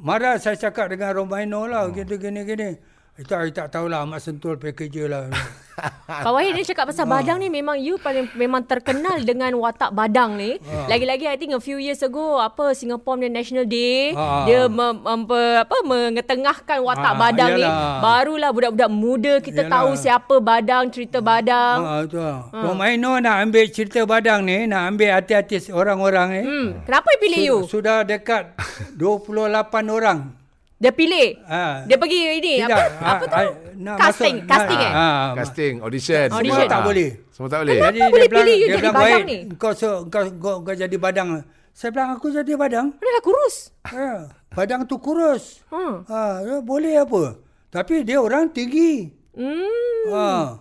marah 0.07 0.39
saya 0.39 0.55
cakap 0.55 0.95
dengan 0.95 1.11
Romaino 1.19 1.67
lah 1.67 1.91
gitu 1.91 2.15
gini 2.15 2.47
gini. 2.47 2.79
Itu 3.17 3.33
saya 3.33 3.49
tak 3.49 3.73
tahulah 3.73 4.05
Ahmad 4.05 4.21
Sentul 4.21 4.55
pergi 4.55 4.77
kerja 4.87 5.05
lah. 5.07 5.25
Pak 6.25 6.31
Wahid 6.31 6.53
dia 6.55 6.65
cakap 6.67 6.89
pasal 6.89 7.05
badang 7.07 7.37
ni 7.37 7.49
memang 7.49 7.77
you 7.77 7.97
paling 7.97 8.29
memang 8.35 8.61
terkenal 8.63 9.17
dengan 9.25 9.57
watak 9.57 9.89
badang 9.91 10.37
ni. 10.37 10.61
Lagi-lagi 10.87 11.25
I 11.25 11.35
think 11.35 11.53
a 11.53 11.59
few 11.59 11.77
years 11.77 12.01
ago 12.01 12.37
apa 12.37 12.73
Singapore 12.73 13.17
punya 13.17 13.29
National 13.31 13.65
Day 13.65 14.13
Ah. 14.13 14.45
dia 14.45 14.69
mem, 14.69 14.97
mempe, 14.99 15.37
apa 15.59 15.77
mengetengahkan 15.83 16.79
watak 16.79 17.09
Ah, 17.11 17.19
badang 17.19 17.51
ni. 17.53 17.63
yalah. 17.63 18.01
Barulah 18.01 18.51
budak-budak 18.51 18.91
muda 18.91 19.35
kita 19.39 19.63
Yalah. 19.63 19.73
tahu 19.75 19.91
siapa 19.95 20.35
badang, 20.39 20.85
cerita 20.87 21.19
badang. 21.21 21.77
ha, 21.79 21.93
itu 22.03 22.17
lah. 22.17 22.53
Romaino 22.53 23.17
nak 23.17 23.37
ambil 23.43 23.65
cerita 23.67 24.05
badang 24.05 24.45
ni, 24.45 24.65
nak 24.65 24.93
ambil 24.93 25.13
artis-artis 25.15 25.69
orang-orang 25.69 26.29
ni. 26.31 26.43
Hmm, 26.43 26.69
kenapa 26.85 27.07
you 27.11 27.19
pilih 27.19 27.41
you? 27.43 27.57
Su- 27.63 27.81
Sudah 27.81 28.01
dekat 28.03 28.53
28 28.97 29.33
orang. 29.91 30.37
Dia 30.77 30.93
pilih. 30.93 31.41
Ha. 31.43 31.89
Dia 31.89 31.97
pergi 31.97 32.21
ini 32.37 32.55
Tidak, 32.61 32.69
apa? 32.69 32.85
ah, 33.01 33.09
apa 33.11 33.25
tu? 33.25 33.49
nak 33.79 33.97
casting, 33.97 34.35
masuk- 34.37 34.45
casting 34.47 34.77
nak- 34.79 34.85
eh? 34.85 34.93
ah, 34.95 35.27
casting, 35.35 35.75
audition. 35.81 36.27
Audition. 36.29 36.53
Semua 36.53 36.69
tak 36.69 36.77
Ah. 36.77 36.85
boleh. 36.85 37.09
Semua 37.33 37.49
tak 37.49 37.59
boleh. 37.65 37.77
Jadi 37.79 37.99
boleh 38.03 38.05
dia 38.05 38.29
bilang, 38.29 38.45
pilih 38.45 38.55
you 38.55 38.61
dia 38.61 38.69
jadi 38.69 38.77
bilang, 38.79 38.95
badang 38.95 39.09
"Wahid, 39.17 39.25
ni?" 39.25 39.39
Kau, 39.57 39.73
so, 39.73 39.89
kau, 40.07 40.23
kau, 40.37 40.55
kau 40.63 40.75
jadi 40.75 40.97
badang. 40.97 41.29
Saya 41.73 41.91
bilang, 41.91 42.11
aku 42.13 42.27
jadi 42.29 42.53
badang. 42.55 42.87
Dia 42.95 43.09
dah 43.11 43.23
kurus. 43.23 43.57
Ha, 43.87 44.09
badang 44.53 44.81
tu 44.85 44.97
kurus. 44.99 45.65
Hmm. 45.67 46.05
Ha, 46.05 46.21
boleh 46.61 46.95
apa? 46.99 47.41
Tapi 47.69 48.05
dia 48.05 48.21
orang 48.21 48.49
tinggi. 48.49 49.09
Hmm. 49.33 50.05
Ha. 50.09 50.61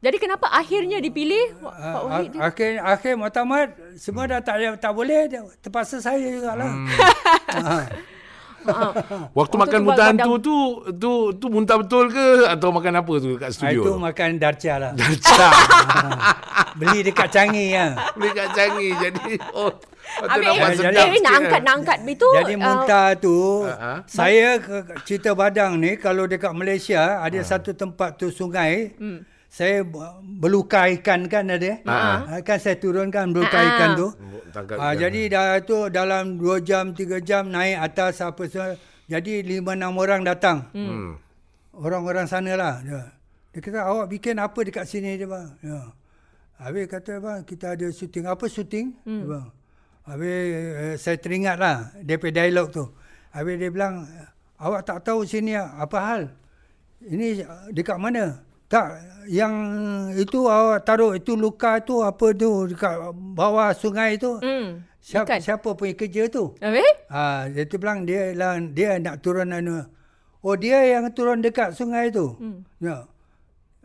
Jadi 0.00 0.16
kenapa 0.18 0.50
akhirnya 0.50 0.98
dipilih 0.98 1.54
Pak 1.62 2.02
Wahid? 2.02 2.34
akhir 2.34 2.70
akhir 2.76 3.14
muktamad 3.14 3.70
semua 3.94 4.26
dah 4.26 4.38
tak 4.38 4.58
tak 4.76 4.90
boleh 4.90 5.30
dia- 5.30 5.46
terpaksa 5.60 6.02
saya 6.02 6.18
jugalah. 6.18 6.66
Hmm. 6.66 6.86
Ha. 7.54 7.76
Waktu 8.64 9.28
Waktu 9.32 9.54
makan 9.56 9.80
muntah 9.82 10.08
badang. 10.10 10.38
tu 10.38 10.56
tu 10.92 11.12
tu 11.32 11.46
muntah 11.46 11.76
betul 11.76 12.08
ke 12.08 12.26
atau 12.46 12.68
makan 12.70 12.94
apa 12.96 13.12
tu 13.16 13.30
kat 13.34 13.48
Ha, 13.48 13.54
studio? 13.54 13.80
itu 13.80 13.92
makan 13.96 14.28
darca 14.36 14.72
lah. 14.78 14.92
Darcah. 14.92 15.52
Beli 16.78 16.98
dekat 17.04 17.28
Changi 17.28 17.66
ya. 17.70 17.86
Beli 18.12 18.30
kat 18.30 18.48
Changi 18.52 18.88
jadi 18.92 19.24
oh 19.52 19.70
Habis 20.18 20.44
dapat 20.44 20.68
eh, 20.68 20.76
sedap 20.76 21.08
eh, 21.08 21.20
nak 21.20 21.34
angkat 21.36 21.60
nak 21.62 21.74
angkat 21.78 21.98
itu 22.04 22.28
Jadi 22.34 22.52
uh, 22.52 22.58
muntah 22.58 23.08
tu 23.16 23.38
Ha-ha. 23.64 23.92
saya 24.04 24.48
cerita 25.02 25.30
badang 25.32 25.76
ni 25.76 25.94
kalau 25.96 26.26
dekat 26.26 26.52
Malaysia 26.52 27.18
ada 27.18 27.38
satu 27.40 27.72
tempat 27.72 28.14
tu 28.14 28.28
sungai. 28.28 28.92
Hmm. 28.94 29.24
Saya 29.52 29.84
b- 29.84 30.00
berluka 30.40 30.88
ikan 30.96 31.28
kan 31.28 31.44
ada. 31.44 31.76
Ha. 31.84 32.40
Kan 32.40 32.56
saya 32.56 32.80
turunkan 32.80 33.36
berluka 33.36 33.52
Ha-ha. 33.52 33.68
ikan 33.68 33.90
tu. 33.92 34.08
Ah, 34.80 34.96
ikan. 34.96 34.96
jadi 34.96 35.20
dah 35.28 35.46
tu 35.60 35.92
dalam 35.92 36.40
2 36.40 36.64
jam 36.64 36.96
3 36.96 37.20
jam 37.20 37.52
naik 37.52 37.76
atas 37.76 38.24
apa 38.24 38.48
semua. 38.48 38.80
Jadi 39.04 39.44
5 39.44 39.76
6 39.76 39.92
orang 39.92 40.24
datang. 40.24 40.72
Hmm. 40.72 41.20
Orang-orang 41.70 42.24
sana 42.24 42.56
lah. 42.56 42.80
Dia, 42.80 43.12
dia 43.52 43.60
kata 43.60 43.80
awak 43.84 44.08
bikin 44.08 44.40
apa 44.40 44.56
dekat 44.56 44.88
sini 44.88 45.20
dia 45.20 45.28
bang. 45.28 45.52
Ya. 45.60 45.80
Habis 46.56 46.88
kata 46.88 47.20
bang 47.20 47.44
kita 47.44 47.76
ada 47.76 47.86
syuting. 47.92 48.24
Apa 48.24 48.48
syuting? 48.48 48.96
Hmm. 49.04 49.22
Bang. 49.28 49.46
Habis 50.02 50.36
eh, 50.80 50.96
saya 50.96 51.20
teringat 51.20 51.60
lah 51.60 51.92
dia 52.00 52.16
punya 52.16 52.40
dialog 52.40 52.72
tu. 52.72 52.88
Habis 53.30 53.54
dia 53.54 53.68
bilang 53.68 54.08
awak 54.56 54.80
tak 54.82 55.04
tahu 55.04 55.28
sini 55.28 55.52
apa 55.54 55.98
hal? 56.00 56.22
Ini 57.04 57.44
dekat 57.68 58.00
mana? 58.00 58.48
Tak, 58.72 58.88
yang 59.28 59.52
itu 60.16 60.48
awak 60.48 60.80
taruh 60.82 61.12
itu 61.12 61.36
luka 61.36 61.76
itu 61.76 62.00
apa 62.00 62.32
tu 62.32 62.72
dekat 62.72 62.96
bawah 63.12 63.68
sungai 63.76 64.16
tu. 64.16 64.40
Hmm. 64.40 64.80
Siapa, 65.02 65.28
Ikan. 65.28 65.40
siapa 65.42 65.68
punya 65.74 65.92
kerja 65.92 66.30
tu? 66.30 66.56
Habis? 66.56 66.88
Ah, 67.10 67.50
dia 67.50 67.68
tu 67.68 67.76
bilang 67.76 68.06
dia 68.06 68.32
lah, 68.32 68.56
dia 68.56 68.96
nak 68.96 69.20
turun 69.20 69.50
anu. 69.50 69.82
Oh 70.40 70.56
dia 70.56 70.78
yang 70.88 71.10
turun 71.12 71.44
dekat 71.44 71.76
sungai 71.76 72.08
tu. 72.08 72.32
Hmm. 72.40 72.64
Ya. 72.80 73.04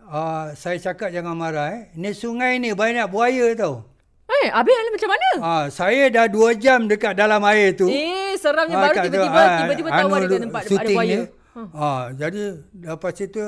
Ah, 0.07 0.55
saya 0.55 0.79
cakap 0.79 1.11
jangan 1.11 1.35
marah 1.35 1.67
eh. 1.73 1.91
Ni 1.91 2.15
sungai 2.15 2.55
ni 2.55 2.71
banyak 2.71 3.11
buaya 3.11 3.51
tau. 3.59 3.83
Eh, 4.27 4.47
habis 4.47 4.71
Alan 4.71 4.91
macam 4.93 5.09
mana? 5.11 5.29
Ah, 5.41 5.65
saya 5.67 6.07
dah 6.07 6.31
dua 6.31 6.55
jam 6.55 6.87
dekat 6.87 7.11
dalam 7.11 7.43
air 7.43 7.75
tu. 7.75 7.89
Eh, 7.89 8.37
seramnya 8.37 8.77
Ah, 8.77 8.83
baru 8.87 8.95
tu, 8.95 9.03
tiba-tiba 9.09 9.41
ah, 9.41 9.57
tiba-tiba 9.59 9.89
tahu 9.89 10.09
ada 10.13 10.35
tempat 10.39 10.61
ada 10.63 10.89
buaya. 10.93 11.17
ni. 11.17 11.27
Ah, 11.73 12.03
jadi 12.13 12.43
lepas 12.77 13.15
itu 13.17 13.43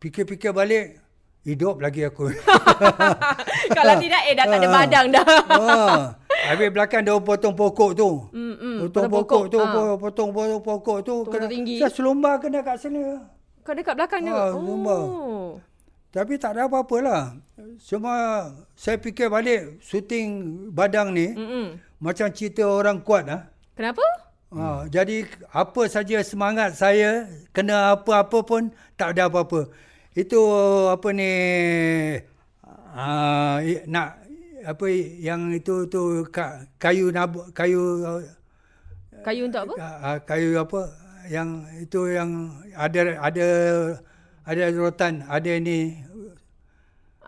fikir-fikir 0.00 0.50
balik 0.50 0.96
hidup 1.40 1.78
lagi 1.78 2.04
aku. 2.04 2.28
Kalau 3.76 3.94
tidak, 3.96 4.20
eh 4.24 4.34
dah 4.34 4.44
tak 4.46 4.58
ada 4.58 4.66
Ah. 4.66 4.72
badang 4.74 5.06
dah. 5.08 5.26
ah, 5.48 5.98
habis 6.48 6.68
belakang 6.68 7.00
dia 7.00 7.16
potong 7.16 7.54
pokok 7.54 7.90
tu. 7.94 8.08
Hmm, 8.32 8.56
Potong 8.82 9.08
potong 9.08 9.08
pokok, 9.12 9.42
tu, 9.46 9.58
pokok. 9.58 9.84
Ah. 9.86 9.96
potong 9.96 10.30
potong 10.30 10.62
pokok 10.62 10.98
tu. 11.00 11.16
Potong 11.24 11.48
tinggi. 11.48 11.76
Saya 11.78 11.90
selumbar 11.90 12.40
kena 12.40 12.60
kat 12.60 12.76
sini. 12.76 13.00
Kau 13.60 13.72
dekat 13.72 13.94
belakang 13.94 14.20
dia. 14.22 14.32
Ah, 14.32 14.48
lumba. 14.50 14.96
Oh. 14.98 15.48
Tapi 16.10 16.34
tak 16.36 16.58
ada 16.58 16.66
apa-apa 16.66 16.96
lah. 16.98 17.22
Cuma 17.78 18.12
saya 18.74 18.98
fikir 18.98 19.30
balik 19.30 19.78
syuting 19.78 20.28
badang 20.68 21.14
ni 21.14 21.30
Mm-mm. 21.30 21.78
macam 21.96 22.26
cerita 22.28 22.66
orang 22.66 22.98
kuat 22.98 23.30
ah. 23.30 23.46
Kenapa? 23.78 24.02
Ha, 24.50 24.90
jadi 24.90 25.22
apa 25.46 25.86
saja 25.86 26.18
semangat 26.20 26.74
saya 26.74 27.30
kena 27.54 27.94
apa-apa 27.94 28.42
pun 28.42 28.62
tak 28.98 29.14
ada 29.14 29.30
apa-apa. 29.30 29.70
Itu 30.10 30.40
apa 30.90 31.08
ni 31.14 31.32
uh, 32.90 33.56
nak 33.86 34.08
apa 34.60 34.84
yang 35.16 35.54
itu 35.54 35.86
tu 35.86 36.26
ka- 36.28 36.66
kayu 36.76 37.08
nabu, 37.08 37.46
kayu 37.52 38.10
Kayu 39.20 39.46
untuk 39.46 39.68
apa? 39.68 39.74
uh, 39.76 40.18
kayu 40.24 40.56
apa 40.56 40.80
yang 41.28 41.62
itu 41.78 42.08
yang 42.08 42.50
ada 42.72 43.20
ada 43.20 43.46
ada 44.42 44.64
rotan, 44.74 45.22
ada 45.28 45.52
ni 45.60 45.94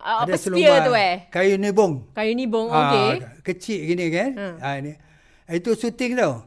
Ah, 0.02 0.26
ada 0.26 0.34
apa 0.34 0.42
spear 0.42 0.82
tu 0.82 0.92
eh? 0.98 1.30
Kayu 1.30 1.54
nibung. 1.54 2.10
Kayu 2.10 2.34
nibung, 2.34 2.66
Ah, 2.74 2.90
okey. 2.90 3.22
kecil 3.46 3.86
gini 3.86 4.10
kan. 4.10 4.30
Hmm. 4.34 4.54
Ha. 4.58 4.68
ini. 4.82 4.98
Itu 5.46 5.78
syuting 5.78 6.18
tau. 6.18 6.42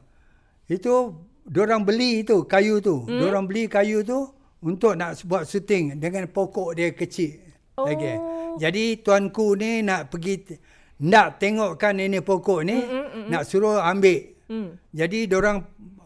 Itu 0.68 1.24
orang 1.48 1.88
beli 1.88 2.28
tu 2.28 2.44
kayu 2.44 2.84
tu. 2.84 3.08
Hmm? 3.08 3.24
Orang 3.24 3.48
beli 3.48 3.72
kayu 3.72 4.04
tu 4.04 4.28
untuk 4.66 4.98
nak 4.98 5.22
buat 5.30 5.46
syuting 5.46 6.02
dengan 6.02 6.26
pokok 6.26 6.74
dia 6.74 6.90
kecil. 6.90 7.38
Oh. 7.78 7.86
Lagi. 7.86 8.18
Jadi 8.58 9.06
tuanku 9.06 9.54
ni 9.54 9.86
nak 9.86 10.10
pergi 10.10 10.58
nak 11.06 11.38
tengokkan 11.38 11.94
ini 12.00 12.24
pokok 12.24 12.60
ni, 12.66 12.80
mm, 12.80 12.88
mm, 12.90 13.08
mm, 13.14 13.26
nak 13.30 13.44
suruh 13.46 13.84
ambil. 13.84 14.32
Hmm. 14.48 14.80
Jadi 14.96 15.28
orang 15.30 15.62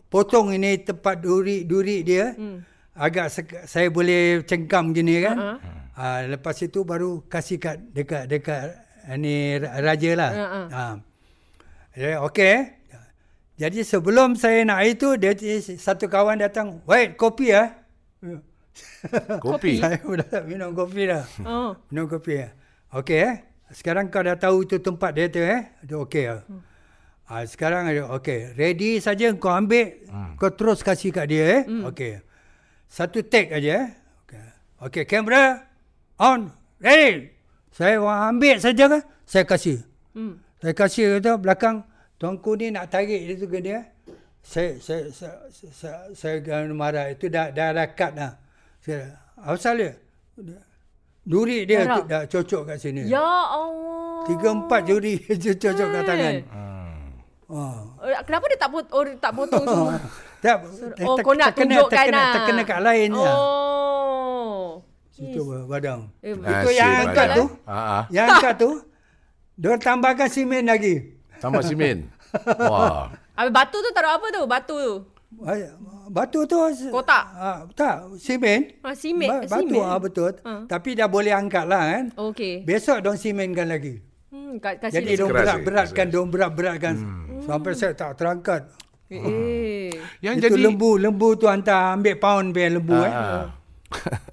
potong 0.10 0.52
ini 0.52 0.82
tempat 0.82 1.22
duri-duri 1.24 2.04
dia. 2.04 2.36
Hmm. 2.36 2.66
Agak 3.00 3.32
saya 3.64 3.88
boleh 3.88 4.44
cengkam 4.44 4.92
gini 4.92 5.24
kan. 5.24 5.38
Uh-uh. 5.40 5.58
Uh, 6.00 6.20
lepas 6.36 6.56
itu 6.64 6.84
baru 6.84 7.24
kasih 7.28 7.60
kat 7.60 7.76
dekat 7.92 8.28
dekat 8.28 8.76
uh, 9.08 9.16
ni 9.16 9.56
ra- 9.56 9.80
raja 9.80 10.12
lah. 10.18 10.32
Uh-uh. 10.36 10.66
Uh. 10.68 10.96
Okey. 12.28 12.76
Jadi 13.60 13.84
sebelum 13.84 14.40
saya 14.40 14.64
nak 14.64 14.84
itu 14.88 15.20
dia 15.20 15.36
satu 15.60 16.08
kawan 16.08 16.40
datang, 16.40 16.80
"Wait, 16.88 17.20
kopi 17.20 17.52
ah." 17.52 17.76
Kopi. 19.44 19.80
saya 19.80 20.00
dah 20.02 20.42
minum 20.44 20.76
kopi 20.76 21.08
dah. 21.08 21.24
Oh. 21.48 21.72
Minum 21.90 22.06
kopi 22.12 22.44
ah. 22.44 22.52
Okey 23.00 23.20
eh. 23.22 23.36
Sekarang 23.70 24.10
kau 24.10 24.26
dah 24.26 24.34
tahu 24.36 24.66
itu 24.66 24.82
tempat 24.82 25.12
dia 25.14 25.30
tu 25.30 25.40
eh. 25.40 25.62
Dia 25.86 25.96
okey 26.02 26.26
ah. 26.26 26.42
Hmm. 26.46 26.62
Ah, 27.30 27.46
sekarang 27.46 27.86
okey. 28.20 28.58
Ready 28.58 28.98
saja 28.98 29.30
kau 29.38 29.54
ambil. 29.54 30.04
Hmm. 30.10 30.34
Kau 30.42 30.50
terus 30.50 30.82
kasih 30.82 31.14
kat 31.14 31.30
dia 31.30 31.44
eh. 31.46 31.62
Hmm. 31.70 31.86
Okey. 31.94 32.20
Satu 32.90 33.22
take 33.22 33.54
aja 33.54 33.86
eh. 33.86 33.88
Okey. 34.26 34.44
Okey, 34.90 35.04
kamera 35.06 35.70
on. 36.18 36.50
Ready. 36.82 37.30
Saya 37.70 38.02
ambil 38.02 38.58
saja 38.58 38.90
kan. 38.90 39.02
Saya 39.30 39.46
kasih. 39.46 39.86
Hmm. 40.18 40.42
Saya 40.60 40.74
kasih 40.74 41.24
tu 41.24 41.34
belakang 41.38 41.86
tuanku 42.20 42.58
ni 42.60 42.74
nak 42.74 42.92
tarik 42.92 43.22
dia 43.30 43.36
tu 43.38 43.48
ke 43.48 43.62
dia. 43.64 43.86
Saya 44.42 44.82
saya 44.82 45.14
saya, 45.14 45.36
saya, 45.54 45.96
saya, 46.18 46.36
saya 46.42 46.68
marah 46.74 47.14
itu 47.14 47.30
dah 47.30 47.54
dah 47.54 47.70
dah 47.72 47.88
cut 47.94 48.12
dah. 48.18 48.34
Saya 48.90 49.06
asal 49.46 49.74
dia. 49.78 49.92
Duri 51.22 51.70
dia 51.70 51.86
tu, 51.86 52.02
dah 52.10 52.26
cocok 52.26 52.74
kat 52.74 52.78
sini. 52.82 53.06
Ya 53.06 53.22
Allah. 53.22 54.26
Tiga 54.26 54.50
empat 54.50 54.82
juri 54.90 55.22
cocok 55.62 55.88
kat 55.94 56.04
tangan. 56.10 56.34
Eh. 56.42 56.44
Oh. 57.50 57.78
Kenapa 58.26 58.46
dia 58.50 58.58
tak 58.58 58.70
pot, 58.74 58.86
oh, 58.94 59.02
dia 59.06 59.14
tak 59.22 59.34
potong 59.38 59.66
semua? 59.66 59.94
Tak, 60.40 60.64
Oh, 61.04 61.20
kau 61.20 61.36
nak 61.36 61.52
terkena, 61.52 61.84
tunjukkan 61.84 61.92
terkena, 62.00 62.16
lah. 62.16 62.32
terkena 62.32 62.62
kat 62.64 62.80
lain 62.80 63.08
je. 63.12 63.28
Oh. 63.28 64.64
Situ 65.12 65.42
badang. 65.68 66.08
Eh, 66.24 66.32
Itu 66.32 66.70
yang 66.72 66.88
Asyik 66.88 67.04
angkat 67.12 67.28
tu. 67.36 67.46
Ah, 67.68 67.76
ah. 67.76 68.04
Yang 68.16 68.28
angkat 68.32 68.54
tu, 68.56 68.70
dia 69.60 69.76
tambahkan 69.76 70.30
simen 70.32 70.64
lagi. 70.64 71.20
Tambah 71.44 71.60
simen. 71.60 72.08
Wah. 72.56 73.12
Habis 73.36 73.52
batu 73.52 73.84
tu 73.84 73.92
taruh 73.92 74.16
apa 74.16 74.32
tu? 74.32 74.42
Batu 74.48 74.76
tu. 74.80 74.94
Ay, 75.30 75.70
Batu 76.10 76.42
tu 76.50 76.58
Kotak? 76.90 77.24
Ah, 77.38 77.62
tak, 77.78 78.18
simen. 78.18 78.74
Ah, 78.82 78.98
simen. 78.98 79.30
Ba- 79.30 79.46
batu 79.46 79.78
simen. 79.78 79.86
ah 79.86 80.00
betul. 80.02 80.32
Ah. 80.42 80.66
Tapi 80.66 80.98
dah 80.98 81.06
boleh 81.06 81.30
angkat 81.30 81.70
lah 81.70 81.84
kan. 81.86 82.06
Okey. 82.18 82.66
Besok 82.66 83.06
dong 83.06 83.14
simenkan 83.14 83.70
lagi. 83.70 84.02
Hmm, 84.34 84.58
ka- 84.58 84.82
kasih 84.82 85.06
Jadi 85.06 85.12
dong 85.22 85.30
Keras, 85.30 85.46
berat-beratkan, 85.46 86.06
keras. 86.10 86.14
dong 86.18 86.28
berat-beratkan. 86.34 86.96
Sampai 87.46 87.78
saya 87.78 87.94
tak 87.94 88.18
terangkat. 88.18 88.74
Eh. 89.10 89.94
Yang 90.22 90.36
Itu 90.38 90.46
jadi 90.50 90.62
lembu, 90.66 90.98
lembu 90.98 91.38
tu 91.38 91.46
hantar 91.46 91.94
ambil 91.94 92.18
pound 92.18 92.50
biar 92.50 92.70
lembu 92.74 92.98
eh. 92.98 93.14
Ah. 93.14 93.46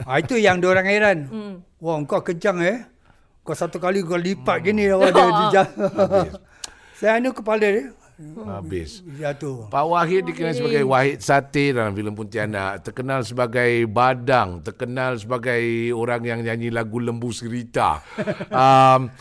Ah, 0.04 0.16
itu 0.16 0.36
yang 0.36 0.60
orang 0.60 0.84
heran. 0.84 1.18
Hmm. 1.28 1.54
Wah, 1.76 2.00
kau 2.08 2.24
kejang 2.24 2.60
eh. 2.64 2.88
Kau 3.44 3.52
satu 3.52 3.76
kali 3.76 4.00
kau 4.00 4.16
lipat 4.16 4.64
gini 4.64 4.88
awak 4.88 5.12
dia. 5.12 5.62
Saya 6.98 7.20
anu 7.20 7.36
kepala 7.36 7.60
dia. 7.62 7.92
Habis. 8.16 9.04
Jatuh. 9.20 9.68
Pak 9.68 9.84
Wahid 9.84 10.24
dikenal 10.24 10.56
sebagai 10.56 10.82
Wahid 10.88 11.20
Sate 11.20 11.76
dalam 11.76 11.92
filem 11.92 12.16
Pontianak. 12.16 12.80
Terkenal 12.80 13.20
sebagai 13.22 13.84
Badang. 13.84 14.64
Terkenal 14.64 15.20
sebagai 15.20 15.60
orang 15.92 16.24
yang 16.24 16.40
nyanyi 16.40 16.72
lagu 16.72 16.96
Lembu 16.96 17.30
Serita. 17.30 18.00
Um, 18.48 19.12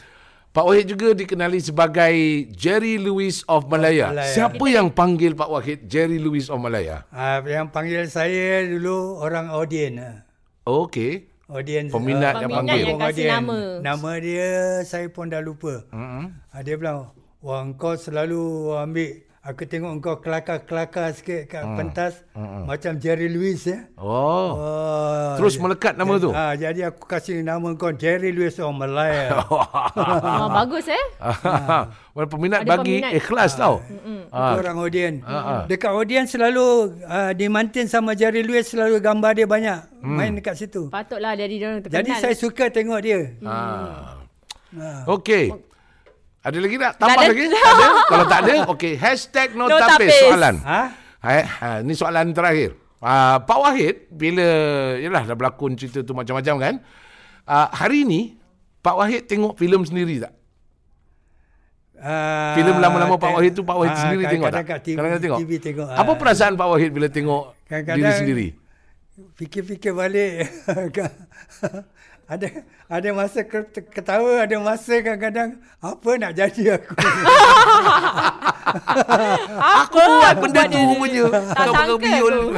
Pak 0.55 0.63
Wahid 0.63 0.87
juga 0.87 1.11
dikenali 1.11 1.59
sebagai 1.59 2.15
Jerry 2.55 2.95
Lewis 2.95 3.43
of 3.43 3.67
Malaya. 3.67 4.15
Malaya. 4.15 4.31
Siapa 4.31 4.63
yang 4.71 4.87
panggil 4.87 5.35
Pak 5.35 5.51
Wahid 5.51 5.79
Jerry 5.91 6.15
Lewis 6.15 6.47
of 6.47 6.63
Malaya? 6.63 7.03
Ah, 7.11 7.43
yang 7.43 7.67
panggil 7.67 8.07
saya 8.07 8.63
dulu 8.63 9.19
orang 9.19 9.51
audien. 9.51 9.99
ah. 9.99 10.23
Okey. 10.63 11.27
Audien. 11.51 11.91
Peminat 11.91 12.39
ah, 12.39 12.47
yang 12.47 12.51
Peminat 12.55 12.71
panggil. 12.71 12.87
yang 12.87 12.99
kasih 13.03 13.25
nama. 13.27 13.57
Nama 13.83 14.11
dia 14.23 14.49
saya 14.87 15.07
pun 15.11 15.27
dah 15.27 15.43
lupa. 15.43 15.83
Mm-hmm. 15.91 16.23
Ah, 16.55 16.61
dia 16.63 16.75
bilang, 16.79 17.11
wah 17.45 17.61
kau 17.77 17.93
selalu 17.95 18.41
ambil 18.75 19.11
Aku 19.45 19.61
tengok 19.61 20.01
kau 20.01 20.17
kelakar-kelakar 20.17 21.13
sikit 21.13 21.45
kat 21.45 21.61
Hmm. 21.61 21.77
pentas. 21.77 22.17
Macam 22.65 22.97
Jerry 22.97 23.29
Lewis 23.29 23.69
ya. 23.69 23.85
Oh. 23.93 24.57
Oh, 24.57 25.37
Terus 25.37 25.61
melekat 25.61 25.93
nama 25.93 26.17
tu? 26.17 26.33
Ah, 26.33 26.57
jadi 26.57 26.89
aku 26.89 27.05
kasih 27.05 27.45
nama 27.45 27.69
kau 27.77 27.93
Jerry 27.93 28.33
Lewis 28.33 28.57
of 28.57 28.73
Malaya. 28.73 29.45
Ah, 29.93 30.49
bagus 30.49 30.89
eh. 30.89 30.97
Well, 32.17 32.25
peminat 32.25 32.65
Ada 32.65 32.73
bagi 32.73 32.97
peminat. 32.97 33.13
ikhlas 33.13 33.53
tau. 33.53 33.85
Itu 33.85 34.33
Ah. 34.33 34.57
orang 34.57 34.81
audien. 34.81 35.13
ah. 35.21 35.69
Dekat 35.69 35.93
audien 35.93 36.25
selalu 36.25 36.65
uh, 37.05 37.29
di 37.29 37.45
Mantin 37.45 37.85
sama 37.85 38.17
Jerry 38.17 38.41
Lewis 38.41 38.65
selalu 38.65 38.97
gambar 38.97 39.37
dia 39.37 39.45
banyak. 39.45 39.79
Hmm. 40.01 40.17
Main 40.17 40.33
dekat 40.33 40.57
situ. 40.57 40.89
Patutlah 40.89 41.37
jadi 41.37 41.53
orang 41.61 41.85
terkenal. 41.85 42.01
Jadi 42.01 42.11
saya 42.17 42.33
suka 42.33 42.73
tengok 42.73 42.97
dia. 42.97 43.29
Ah. 43.45 44.17
Ah. 44.73 45.05
Okey. 45.05 45.53
Ada 46.45 46.57
lagi 46.57 46.75
tak? 46.77 46.93
Tambah 46.95 47.09
Tak 47.09 47.17
ada. 47.17 47.31
lagi? 47.31 47.45
Ada? 47.73 47.87
Kalau 48.05 48.25
tak 48.25 48.39
ada, 48.39 48.53
okey. 48.69 48.93
Hashtag 48.95 49.47
no, 49.51 49.65
No 49.65 49.75
tapis. 49.75 50.13
tapis. 50.13 50.13
Soalan. 50.23 50.55
Ha? 50.61 50.81
Ha, 51.19 51.31
ha, 51.41 51.67
ni 51.81 51.93
soalan 51.93 52.29
terakhir. 52.31 52.77
Uh, 52.97 53.37
Pak 53.39 53.59
Wahid, 53.59 53.95
bila 54.09 54.45
yalah 54.95 55.25
dah 55.25 55.33
berlakon 55.33 55.73
cerita 55.73 55.99
tu 55.99 56.13
macam-macam 56.13 56.55
kan. 56.55 56.73
Uh, 57.43 57.67
hari 57.71 58.01
ni, 58.01 58.37
Pak 58.79 58.93
Wahid 58.93 59.25
tengok 59.25 59.57
filem 59.57 59.81
sendiri 59.81 60.21
tak? 60.21 60.33
Uh, 61.95 62.53
Filem 62.53 62.77
lama-lama 62.77 63.15
Pak 63.15 63.31
Wahid 63.31 63.55
tu 63.55 63.63
Pak 63.63 63.73
Wahid 63.73 63.95
sendiri 63.95 64.23
tengok 64.27 64.49
tak? 64.51 64.63
Kadang-kadang 64.77 65.21
tengok. 65.23 65.39
TV 65.41 65.51
tengok. 65.57 65.87
Apa 65.87 66.11
Ah. 66.11 66.17
perasaan 66.19 66.53
Pak 66.53 66.67
Wahid 66.67 66.91
bila 66.91 67.07
tengok 67.07 67.57
diri 67.65 68.11
sendiri? 68.13 68.47
Fikir-fikir 69.33 69.95
balik. 69.95 70.43
ada 72.25 72.47
ada 72.87 73.09
masa 73.11 73.39
ke- 73.41 73.69
ketawa, 73.87 74.41
ada 74.41 74.57
masa 74.57 74.97
kadang-kadang 74.97 75.49
apa 75.77 76.09
nak 76.17 76.31
jadi 76.33 76.63
aku. 76.75 76.93
Aku 79.55 79.97
buat 79.97 80.35
benda 80.37 80.61
tu 80.65 80.75
rupanya. 80.75 81.23
Tak 81.53 81.65
sangka 81.69 81.95
tu. 81.95 82.41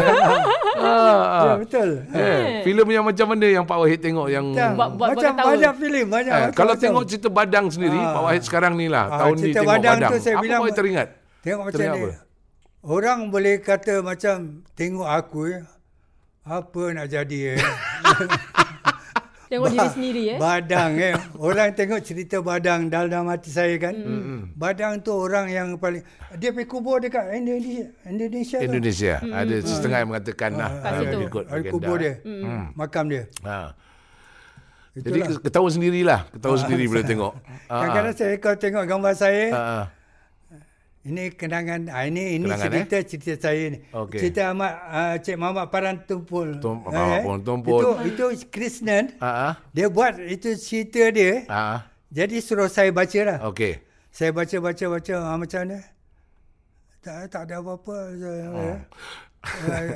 Ah, 0.78 0.94
ya 1.42 1.50
ah. 1.50 1.58
betul. 1.58 1.90
Eh, 2.14 2.62
filem 2.62 2.88
yang 2.92 3.02
macam 3.02 3.26
mana 3.28 3.50
yang 3.50 3.66
Pak 3.66 3.82
Wahid 3.82 3.98
tengok 3.98 4.30
yang 4.30 4.46
Macam, 4.46 4.78
Buat- 4.78 4.92
buat- 4.94 5.10
macam 5.10 5.32
buat 5.34 5.46
banyak 5.50 5.74
filem, 5.76 6.06
banyak. 6.08 6.30
Eh, 6.30 6.38
macam- 6.40 6.54
kalau 6.54 6.70
macam. 6.70 6.84
tengok 6.86 7.04
cerita 7.08 7.30
Badang 7.34 7.66
sendiri, 7.68 7.98
Ah. 7.98 8.14
Pak 8.14 8.24
Wahid 8.24 8.44
sekarang 8.46 8.74
ni 8.76 8.86
lah, 8.86 9.06
Ah, 9.06 9.18
tahun 9.20 9.36
ni 9.36 9.52
tengok 9.52 9.74
Badang 9.74 9.98
Badang. 9.98 10.12
tu 10.14 10.18
saya 10.22 10.36
Apa 10.38 10.44
bilang- 10.46 10.54
Pak 10.54 10.64
Wahid 10.64 10.78
teringat? 10.78 11.08
Tengok 11.42 11.62
macam 11.64 11.74
Teringat 11.76 11.98
ni. 11.98 12.06
apa? 12.06 12.12
Orang 12.86 13.20
boleh 13.28 13.56
kata 13.60 13.94
macam 14.02 14.36
tengok 14.72 15.08
aku 15.10 15.40
ya. 15.50 15.62
Apa 16.46 16.84
nak 16.94 17.08
jadi 17.10 17.40
eh. 17.52 17.60
Tengok 19.48 19.68
diri 19.72 19.88
sendiri 19.96 20.24
eh. 20.36 20.38
Badang 20.40 20.92
eh. 21.00 21.16
Orang 21.40 21.72
tengok 21.72 22.04
cerita 22.04 22.44
Badang 22.44 22.92
dalam 22.92 23.32
hati 23.32 23.48
saya 23.48 23.76
kan. 23.80 23.96
Mm. 23.96 24.42
Badang 24.60 25.00
tu 25.00 25.16
orang 25.16 25.48
yang 25.48 25.80
paling 25.80 26.04
dia 26.36 26.52
pergi 26.52 26.68
kubur 26.68 27.00
dekat 27.00 27.32
Indonesia. 27.32 27.88
Indonesia. 28.04 28.58
tu. 28.60 28.66
Indonesia. 28.68 29.14
Ada 29.24 29.56
setengah 29.64 29.98
yang 30.04 30.10
mengatakan 30.12 30.52
lah. 30.60 30.72
Kat 30.84 30.92
ah, 30.92 31.24
ikut 31.24 31.44
Ada 31.48 31.56
agenda. 31.56 31.72
kubur 31.72 31.96
dia. 31.96 32.14
Makam 32.76 33.06
dia. 33.08 33.24
Ha. 33.48 33.72
Jadi 34.98 35.20
Itulah. 35.22 35.42
ketawa 35.46 35.68
sendirilah. 35.70 36.20
Ketawa 36.34 36.56
sendiri 36.58 36.84
bila 36.90 37.04
tengok. 37.06 37.34
Ah, 37.68 37.84
Kadang-kadang 37.84 38.16
saya 38.16 38.36
kalau 38.40 38.58
tengok 38.64 38.84
gambar 38.88 39.14
saya, 39.20 39.44
ah, 39.52 39.60
ah. 39.60 39.86
Ini 41.06 41.30
kenangan, 41.30 41.88
ah, 41.88 42.04
ini 42.04 42.36
ini 42.36 42.48
Kenangan, 42.50 42.64
cerita 42.68 42.98
cerita 43.06 43.34
saya 43.38 43.64
ni. 43.74 43.80
Okey. 43.92 44.20
Cerita 44.20 44.42
Ahmad 44.52 44.74
uh, 44.88 45.16
Cik 45.20 45.38
Mamat 45.38 45.66
Paran 45.70 45.98
Tumpul. 46.04 46.58
Tum- 46.58 46.84
Mamat 46.84 47.24
Paran 47.24 47.42
Tumpul. 47.44 47.80
Itu 47.80 47.90
itu 48.04 48.26
Krishnan. 48.50 49.16
Ah, 49.22 49.52
ah. 49.52 49.54
Dia 49.72 49.88
buat 49.88 50.18
itu 50.18 50.58
cerita 50.58 51.08
dia. 51.10 51.46
Ah, 51.48 51.88
Jadi 52.10 52.40
suruh 52.40 52.68
saya 52.68 52.90
baca 52.90 53.20
lah. 53.24 53.38
okey. 53.52 53.84
Saya 54.10 54.34
baca 54.34 54.58
baca 54.58 54.86
baca 54.90 55.14
ah, 55.16 55.38
macam 55.38 55.60
mana? 55.64 55.80
Tak 57.06 57.30
tak 57.30 57.42
ada 57.48 57.62
apa-apa. 57.62 57.98
Oh. 58.52 58.78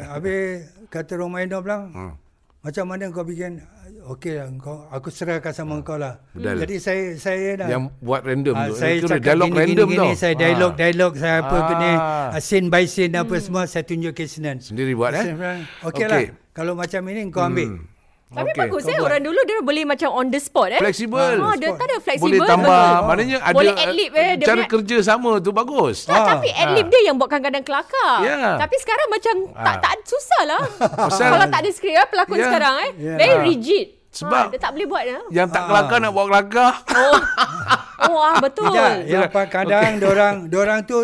habis 0.07 0.63
kata 0.87 1.13
Romaino 1.17 1.59
bilang, 1.59 1.91
Hmm. 1.91 2.13
macam 2.61 2.85
mana 2.87 3.09
kau 3.09 3.25
bikin? 3.25 3.59
Okey 4.01 4.33
lah, 4.33 4.47
kau, 4.57 4.87
aku 4.87 5.07
serahkan 5.07 5.53
sama 5.53 5.77
kau 5.83 5.95
lah. 5.95 6.23
Betul. 6.33 6.63
Jadi 6.63 6.75
saya 6.79 7.03
saya 7.15 7.49
dah. 7.59 7.67
Yang 7.69 7.83
buat 7.99 8.21
random 8.23 8.55
Ah, 8.55 8.65
tu. 8.67 8.73
saya 8.75 8.93
Kira 8.97 9.07
cakap 9.07 9.23
dialog 9.23 9.47
gini, 9.47 9.59
random 9.59 9.87
gini, 9.87 9.99
tau. 9.99 10.11
saya 10.15 10.33
dialog, 10.33 10.71
Ah. 10.71 10.77
dialog, 10.77 11.11
saya 11.15 11.35
apa 11.39 11.55
Ah. 11.55 11.67
kena, 11.67 11.89
ah, 12.31 12.41
scene 12.41 12.67
by 12.67 12.85
scene 12.87 13.13
apa 13.13 13.35
semua, 13.37 13.63
saya 13.67 13.83
tunjuk 13.83 14.13
ke. 14.15 14.25
Sendiri 14.25 14.95
buat 14.95 15.11
eh? 15.11 15.27
Okey 15.27 15.61
Okey. 15.83 16.05
lah, 16.07 16.21
kalau 16.51 16.73
macam 16.73 17.01
ini 17.07 17.27
kau 17.29 17.43
ambil. 17.43 17.90
Tapi 18.31 18.47
Okey. 18.47 18.61
bagus 18.63 18.83
eh 18.87 18.95
orang 18.95 19.19
dulu 19.19 19.39
dia 19.43 19.59
boleh 19.59 19.83
macam 19.83 20.09
on 20.09 20.31
the 20.31 20.39
spot 20.39 20.71
eh. 20.71 20.79
Fleksibel. 20.79 21.35
Oh, 21.37 21.51
dia 21.53 21.75
tak 21.75 21.83
ada 21.83 21.97
fleksibel. 21.99 22.39
Boleh 22.39 22.47
tambah. 22.47 22.71
betul. 22.87 23.03
Maknanya 23.03 23.37
ada 23.37 23.55
Boleh 23.59 23.73
ad-lib 23.75 24.11
eh. 24.15 24.31
Dia 24.39 24.45
cara 24.47 24.55
punya- 24.57 24.71
kerja 24.71 24.97
sama 25.03 25.31
tu 25.37 25.51
bagus. 25.51 25.97
Tak, 26.07 26.15
Ah. 26.15 26.25
tapi 26.31 26.47
ad-lib 26.49 26.87
dia 26.87 27.01
yang 27.03 27.15
buat 27.19 27.27
kadang-kadang 27.27 27.59
kelakar. 27.61 28.15
Ya. 28.23 28.55
Tapi 28.55 28.75
sekarang 28.79 29.07
macam 29.11 29.35
tak 29.53 29.75
Ah. 29.75 29.83
tak 29.83 29.93
susah 30.07 30.41
lah. 30.47 30.63
Pasal- 31.03 31.27
Kalau 31.29 31.47
tak 31.49 31.59
ada 31.59 31.69
skrip 31.69 31.91
eh, 31.93 32.07
pelakon 32.07 32.37
Ya. 32.37 32.45
sekarang 32.47 32.75
eh. 32.79 32.91
Ya. 32.95 33.15
Very 33.19 33.35
Ah. 33.35 33.43
rigid. 33.43 33.87
Sebab- 34.11 34.47
ha, 34.47 34.51
dia 34.51 34.59
tak 34.59 34.71
boleh 34.75 34.87
buat 34.87 35.03
ya. 35.03 35.19
Yang 35.27 35.47
tak 35.51 35.61
Ah. 35.61 35.67
kelakar 35.67 35.97
nak 35.99 36.11
buat 36.11 36.25
kelakar. 36.31 36.71
Oh. 36.87 37.15
oh 38.07 38.19
ah 38.21 38.35
betul. 38.39 38.63
Tidak, 38.71 38.91
yang 39.07 39.27
kadang 39.27 39.91
orang 40.01 40.33
orang 40.49 40.79
tu 40.83 40.97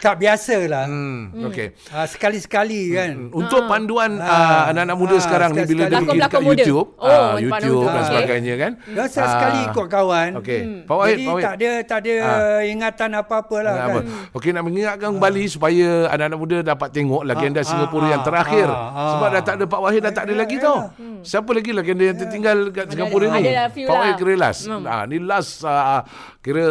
tak 0.00 0.14
biasa 0.16 0.56
lah. 0.64 0.84
Hmm, 0.84 1.44
okey. 1.46 1.76
Ah, 1.88 2.04
sekali-sekali 2.04 2.90
kan. 2.90 3.10
Untuk 3.30 3.68
panduan 3.68 4.16
Ah. 4.16 4.26
ah, 4.26 4.62
anak-anak 4.70 4.96
muda 4.96 5.14
Ah, 5.14 5.20
sekarang 5.20 5.50
ni 5.52 5.62
bila 5.62 5.82
dia 5.86 6.00
pergi 6.00 6.20
muda. 6.40 6.56
YouTube, 6.58 6.86
Oh, 6.96 7.04
ah, 7.04 7.36
panduan 7.36 7.60
YouTube 7.60 7.76
tu. 7.76 7.84
dan 7.86 8.02
sebagainya 8.02 8.54
kan. 8.56 8.72
Dia 8.82 9.04
sekali 9.06 9.60
Ah, 9.60 9.68
ikut 9.68 9.86
kawan. 9.86 10.30
Okey. 10.40 10.60
Pak 10.82 10.96
Wahid, 10.96 11.12
Jadi 11.12 11.22
Pak 11.22 11.32
Wahid. 11.32 11.44
tak 11.44 11.54
ada 11.54 11.70
tak 11.84 11.98
ada 12.00 12.14
Ah. 12.18 12.60
ingatan 12.64 13.10
apa-apa 13.14 13.56
lah 13.58 13.72
Nak 13.72 13.80
kan. 13.82 13.92
apa? 13.92 14.00
Okey 14.32 14.50
nak 14.50 14.64
mengingatkan 14.64 15.08
kembali 15.12 15.44
supaya 15.46 15.88
anak-anak 16.08 16.38
muda 16.38 16.56
dapat 16.62 16.88
tengok 16.90 17.22
legenda 17.22 17.60
Ah, 17.60 17.66
Singapura 17.66 18.02
ah, 18.02 18.10
yang 18.10 18.22
terakhir. 18.22 18.66
ah, 18.66 18.80
ah. 18.90 19.10
Sebab 19.12 19.28
dah 19.30 19.42
tak 19.42 19.54
ada 19.54 19.64
Pak 19.66 19.80
Wahid 19.80 20.00
dah 20.00 20.12
tak 20.12 20.24
ada 20.24 20.34
lagi 20.34 20.56
tau. 20.56 20.78
Siapa 21.20 21.50
lagi 21.50 21.70
legenda 21.70 22.04
yang 22.06 22.16
tertinggal 22.16 22.56
kat 22.70 22.84
Singapura 22.88 23.26
ada 23.26 23.36
ni? 23.36 23.42
lah 23.46 23.68
Pak 23.68 23.84
lah. 23.84 24.00
Wahid 24.00 24.14
kira 24.16 24.32
last. 24.34 24.60
Hmm. 24.64 24.82
Ah 24.82 25.04
ni 25.04 25.20
last 25.20 25.60
ah, 25.62 26.00
kira 26.40 26.64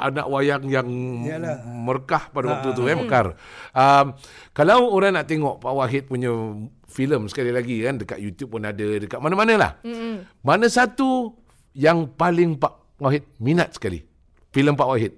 anak 0.00 0.24
wayang 0.26 0.64
yang 0.64 0.88
merkah 1.76 2.24
pada 2.26 2.53
waktu 2.54 2.68
tu 2.72 2.82
eh 2.84 2.94
mekar. 2.94 3.34
Um, 3.70 4.06
kalau 4.50 4.88
orang 4.88 5.18
nak 5.18 5.26
tengok 5.26 5.58
Pak 5.58 5.74
Wahid 5.74 6.04
punya 6.06 6.30
filem 6.86 7.26
sekali 7.26 7.50
lagi 7.50 7.82
kan 7.82 7.98
dekat 7.98 8.22
YouTube 8.22 8.54
pun 8.54 8.62
ada 8.62 8.86
dekat 8.96 9.18
mana-mana 9.18 9.54
lah. 9.58 9.72
Mana 10.40 10.66
satu 10.66 11.34
yang 11.74 12.06
paling 12.06 12.54
Pak 12.54 13.02
Wahid 13.02 13.26
minat 13.36 13.74
sekali? 13.74 14.06
Filem 14.54 14.78
Pak 14.78 14.86
Wahid. 14.86 15.12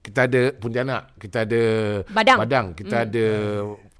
Kita 0.00 0.24
ada 0.24 0.48
Pontianak, 0.56 1.12
kita 1.20 1.44
ada 1.44 1.62
Badang. 2.08 2.38
Badang 2.40 2.66
kita 2.72 3.04
ada 3.04 3.26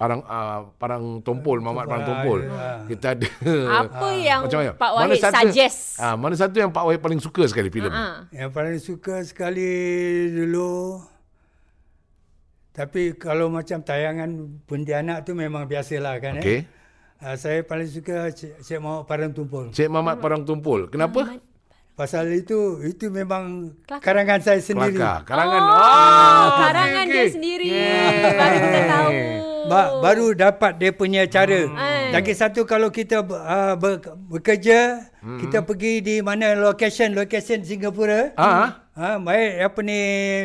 parang 0.00 0.24
uh, 0.24 0.72
parang 0.80 1.20
tompol, 1.20 1.60
Mamat 1.60 1.84
parang 1.84 2.04
tompol. 2.08 2.40
Kita 2.88 3.12
ada 3.12 3.28
Apa 3.84 4.08
yang 4.16 4.48
macam 4.48 4.58
mana? 4.64 4.72
Pak 4.74 4.90
Mana 4.96 5.12
Wahid 5.12 5.20
satu- 5.20 5.36
suggest? 5.52 5.78
Ah, 6.00 6.16
mana 6.16 6.34
satu 6.40 6.56
yang 6.56 6.72
Pak 6.72 6.84
Wahid 6.88 7.04
paling 7.04 7.20
suka 7.20 7.44
sekali 7.46 7.68
filem? 7.68 7.92
Ah. 7.92 8.24
Yang 8.32 8.50
paling 8.50 8.78
suka 8.80 9.20
sekali 9.28 9.70
dulu 10.32 11.04
tapi 12.80 13.12
kalau 13.14 13.46
macam 13.46 13.78
tayangan 13.78 14.30
Pontianak 14.64 15.22
tu 15.22 15.32
memang 15.34 15.64
biasalah 15.64 16.16
kan 16.16 16.40
Okey. 16.40 16.56
eh. 16.56 16.62
Uh, 17.20 17.36
saya 17.36 17.60
paling 17.60 17.84
suka 17.84 18.32
Cik, 18.32 18.64
Cik 18.64 18.80
Muhammad 18.80 19.04
Parang 19.04 19.30
Tumpul. 19.30 19.68
Cik 19.68 19.88
Mamat 19.88 20.16
parang 20.16 20.40
tompol. 20.40 20.88
Kenapa? 20.88 21.36
Pasal 21.92 22.32
itu 22.32 22.56
itu 22.80 23.12
memang 23.12 23.76
Kelakar. 23.84 24.00
karangan 24.00 24.40
saya 24.40 24.56
sendiri. 24.58 24.96
Kelakar. 24.96 25.28
Karangan. 25.28 25.62
Oh, 25.62 25.76
Ah, 25.76 26.46
karangan 26.64 27.04
okey, 27.04 27.12
dia 27.12 27.24
sendiri. 27.28 27.66
Yeah. 27.68 28.32
Baru 28.32 28.56
kita 28.56 28.80
tahu. 28.88 29.10
Ba- 29.62 29.92
baru 30.00 30.26
dapat 30.32 30.72
dia 30.74 30.90
punya 30.90 31.22
cara. 31.28 31.68
Hmm. 31.68 32.08
Lagi 32.10 32.32
satu 32.32 32.64
kalau 32.64 32.88
kita 32.88 33.20
uh, 33.20 33.76
ber- 33.76 34.00
bekerja, 34.32 35.04
Hmm. 35.20 35.36
kita 35.36 35.60
pergi 35.60 36.00
di 36.00 36.16
mana 36.24 36.56
location 36.56 37.12
location 37.12 37.60
Singapura. 37.60 38.32
Ah, 38.34 38.88
Ha, 39.00 39.16
baik 39.16 39.50
apa 39.64 39.80
ni 39.80 39.98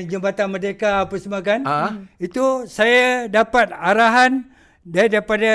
Jambatan 0.08 0.48
Merdeka 0.48 1.04
apa 1.04 1.16
semua 1.16 1.44
kan. 1.44 1.60
Ah. 1.62 2.00
Itu 2.16 2.64
saya 2.66 3.28
dapat 3.28 3.68
arahan 3.70 4.48
dia 4.80 5.12
daripada 5.12 5.52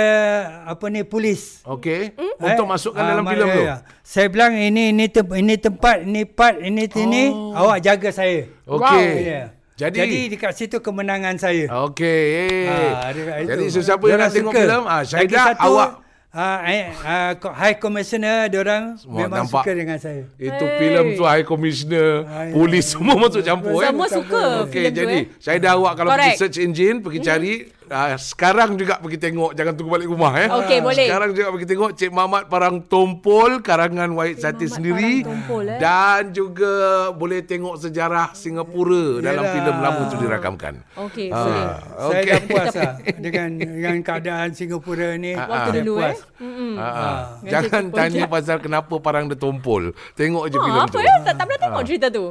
apa 0.68 0.84
ni 0.86 1.00
polis. 1.02 1.64
okey. 1.64 2.12
Hmm? 2.12 2.32
Untuk 2.36 2.60
Eh, 2.60 2.68
masukkan 2.68 3.00
ah, 3.00 3.08
dalam 3.08 3.24
ma- 3.24 3.32
filem 3.32 3.48
tu. 3.48 3.62
ya. 3.64 3.76
Saya 4.02 4.26
bilang 4.28 4.52
ini 4.52 4.92
ini 4.92 5.08
tem- 5.08 5.32
ini 5.32 5.54
tempat, 5.56 6.02
ini 6.02 6.28
part, 6.28 6.60
ini 6.60 6.84
ini 6.90 7.22
awak 7.56 7.80
jaga 7.80 8.10
saya. 8.12 8.52
Okey. 8.68 9.08
Ya. 9.24 9.44
Jadi, 9.80 9.96
Jadi 9.96 10.18
dekat 10.28 10.52
situ 10.52 10.76
kemenangan 10.78 11.40
saya. 11.40 11.72
okey. 11.88 12.68
Ah, 12.68 13.16
itu. 13.16 13.48
Jadi 13.48 13.64
sesiapa 13.70 14.04
yang 14.04 14.20
nak 14.20 14.28
tengok 14.30 14.52
filem, 14.52 14.82
ah 14.84 15.00
Lagi 15.00 15.08
Syahidah 15.08 15.44
satu, 15.48 15.64
awak 15.72 15.90
eh, 16.32 16.94
ko- 17.36 17.50
High 17.50 17.74
Commissioner 17.76 18.46
diorang 18.46 18.94
Semua 18.96 19.18
memang 19.20 19.42
nampak. 19.42 19.62
suka 19.62 19.72
dengan 19.72 19.98
saya. 19.98 20.22
Itu 20.36 20.62
Hey. 20.64 20.78
filem 20.78 21.06
tu 21.12 21.22
High 21.24 21.42
Commissioner, 21.42 22.10
Hai. 22.22 22.50
polis 22.50 22.84
semua 22.86 23.14
masuk 23.18 23.42
campur 23.42 23.74
eh. 23.76 23.88
Semua 23.88 24.06
suka 24.06 24.42
Okey, 24.62 24.70
filem 24.70 24.88
tu 24.88 24.96
jadi 24.96 25.16
eh. 25.16 25.24
saya 25.36 25.58
dah 25.58 25.72
awak 25.74 25.92
kalau 25.94 26.10
Correct. 26.10 26.26
pergi 26.28 26.40
search 26.40 26.58
engine, 26.60 26.96
pergi 27.00 27.18
cari 27.20 27.52
uh, 27.90 28.14
sekarang 28.14 28.74
juga 28.74 28.96
pergi 28.96 29.18
tengok, 29.18 29.50
jangan 29.52 29.72
tunggu 29.72 29.90
balik 29.92 30.06
rumah 30.06 30.32
eh. 30.34 30.48
Okey, 30.48 30.78
boleh. 30.80 31.04
Sekarang 31.04 31.30
juga 31.30 31.46
pergi 31.50 31.68
tengok 31.68 31.90
Cik 31.92 32.10
Mamat 32.10 32.42
Parang 32.46 32.76
Tompol 32.82 33.50
karangan 33.60 34.10
Wahid 34.12 34.38
Sati 34.38 34.64
Mamat 34.64 34.74
sendiri 34.74 35.12
Tompol, 35.22 35.64
eh. 35.66 35.78
dan 35.78 36.30
juga 36.30 36.72
boleh 37.10 37.40
tengok 37.40 37.74
sejarah 37.76 38.32
Singapura 38.32 39.18
dalam 39.20 39.42
Yalah. 39.42 39.52
filem 39.52 39.76
lama 39.76 40.02
tu 40.06 40.16
dirakamkan. 40.16 40.74
Okey, 40.96 41.28
Ah, 41.28 41.38
boleh. 41.40 41.64
Saya 41.90 42.08
okey. 42.08 42.24
dah 42.24 42.40
puas 42.46 42.74
lah 42.74 42.92
dengan 43.18 43.48
dengan 43.56 43.96
keadaan 44.00 44.48
Singapura 44.50 45.08
ni. 45.14 45.32
Waktu 45.32 45.50
Saya 45.68 45.78
dulu 45.78 45.92
eh. 45.92 46.00
puas. 46.00 46.18
Mm-mm. 46.38 46.72
Ah, 46.74 46.84
ah. 46.84 47.18
Dengan 47.38 47.52
Jangan 47.60 47.84
tanya 47.90 48.24
pasal 48.26 48.56
kenapa 48.58 48.94
parang 48.96 49.26
dia 49.26 49.34
tompol. 49.34 49.82
Tengok 50.12 50.44
je 50.46 50.56
Ha, 50.56 50.62
filem 50.62 50.80
apa 50.80 50.88
tu. 50.88 50.98
ya? 50.98 51.14
Tak, 51.20 51.34
tak 51.34 51.44
pernah 51.44 51.60
tengok 51.60 51.82
cerita 51.84 52.06
tu. 52.08 52.24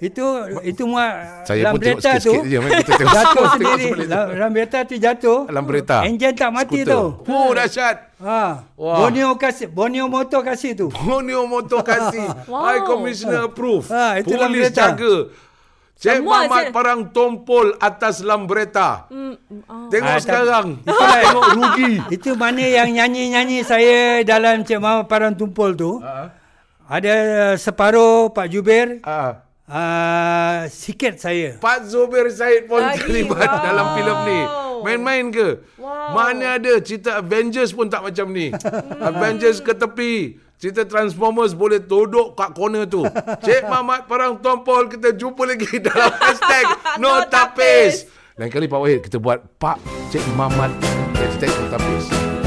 Itu 0.00 0.24
itu 0.64 0.82
mua 0.84 1.04
Saya 1.44 1.68
pun 1.68 1.76
tengok 1.76 2.00
Lambretta 2.00 2.10
tu 2.16 2.32
je. 2.40 2.56
Kita 2.56 2.92
tengok. 2.96 3.12
jatuh 3.16 3.44
sendiri. 3.52 3.84
sebalik 3.84 4.06
tu. 4.08 4.94
Jatuh. 4.96 5.38
Dalam 5.44 5.64
berita. 5.64 5.96
Enjin 6.02 6.32
tak 6.32 6.50
mati 6.50 6.80
Skuter. 6.80 6.88
tu. 6.90 7.02
Oh, 7.28 7.48
dahsyat. 7.52 7.96
Ha. 8.16 8.42
Wah. 8.74 8.96
Borneo 8.98 9.36
kasih 9.36 9.68
Borneo 9.68 10.04
motor 10.06 10.40
kasih 10.40 10.72
tu. 10.74 10.86
Borneo 10.90 11.44
Motor 11.44 11.80
kasih. 11.80 12.26
Wow. 12.48 12.64
High 12.64 12.82
Commissioner 12.82 13.40
approve. 13.46 13.84
Ha, 13.88 14.18
itu 14.18 14.28
Polis 14.30 14.40
Lambretta. 14.40 14.80
jaga. 14.88 15.14
Cik 15.94 16.16
Semua 16.16 16.36
Mamat 16.40 16.56
saya- 16.56 16.72
Parang 16.72 17.00
tompol 17.06 17.66
atas 17.76 18.14
Lambretta. 18.20 19.04
Hmm, 19.06 19.36
oh. 19.68 19.88
Tengok 19.88 20.08
Ah, 20.10 20.16
sekarang. 20.18 20.66
Itulah 20.82 21.20
tengok 21.22 21.48
rugi. 21.54 21.92
Itu 22.08 22.30
mana 22.34 22.64
yang 22.64 22.88
nyanyi-nyanyi 22.88 23.60
saya 23.60 24.24
dalam 24.24 24.64
Cik 24.64 24.80
Muhammad 24.80 25.06
Parang 25.06 25.36
Tumpul 25.36 25.76
tu. 25.76 26.00
Ada 26.86 27.14
separuh 27.54 28.32
Pak 28.32 28.48
Jubir, 28.48 28.98
Ah. 29.02 29.44
Uh, 29.70 30.66
sikit 30.66 31.16
saya. 31.16 31.56
Pak 31.56 31.86
Zubir 31.86 32.26
Said 32.28 32.66
pun 32.66 32.82
Lagi. 32.82 32.98
terlibat 33.00 33.46
Wow. 33.46 33.62
dalam 33.62 33.86
filem 33.94 34.18
ni. 34.26 34.40
Main-main 34.80 35.24
ke? 35.30 35.48
Wow. 35.78 36.16
Mana 36.16 36.58
ada 36.58 36.72
cerita 36.80 37.20
Avengers 37.20 37.70
pun 37.70 37.86
tak 37.86 38.02
macam 38.02 38.26
ni. 38.32 38.50
Avengers 38.98 39.62
ke 39.62 39.72
tepi. 39.72 40.14
Cerita 40.60 40.84
Transformers 40.84 41.56
boleh 41.56 41.80
duduk 41.80 42.36
kat 42.36 42.52
corner 42.52 42.84
tu. 42.84 43.00
Cik 43.40 43.64
Mamat 43.64 44.04
Parang 44.04 44.36
Tompol 44.36 44.92
kita 44.92 45.16
jumpa 45.16 45.48
lagi 45.48 45.80
dalam 45.88 46.12
hashtag 46.12 46.64
No 47.00 47.16
No 47.16 47.24
Tapis. 47.24 48.04
Tapis. 48.04 48.36
Lain 48.36 48.52
kali 48.52 48.68
Pak 48.68 48.80
Wahid 48.80 49.00
kita 49.00 49.16
buat 49.16 49.40
Pak 49.56 49.80
Cik 50.12 50.24
Mamat 50.36 50.68
hashtag 51.16 51.48
No 51.48 51.66
Tapis. 51.72 52.39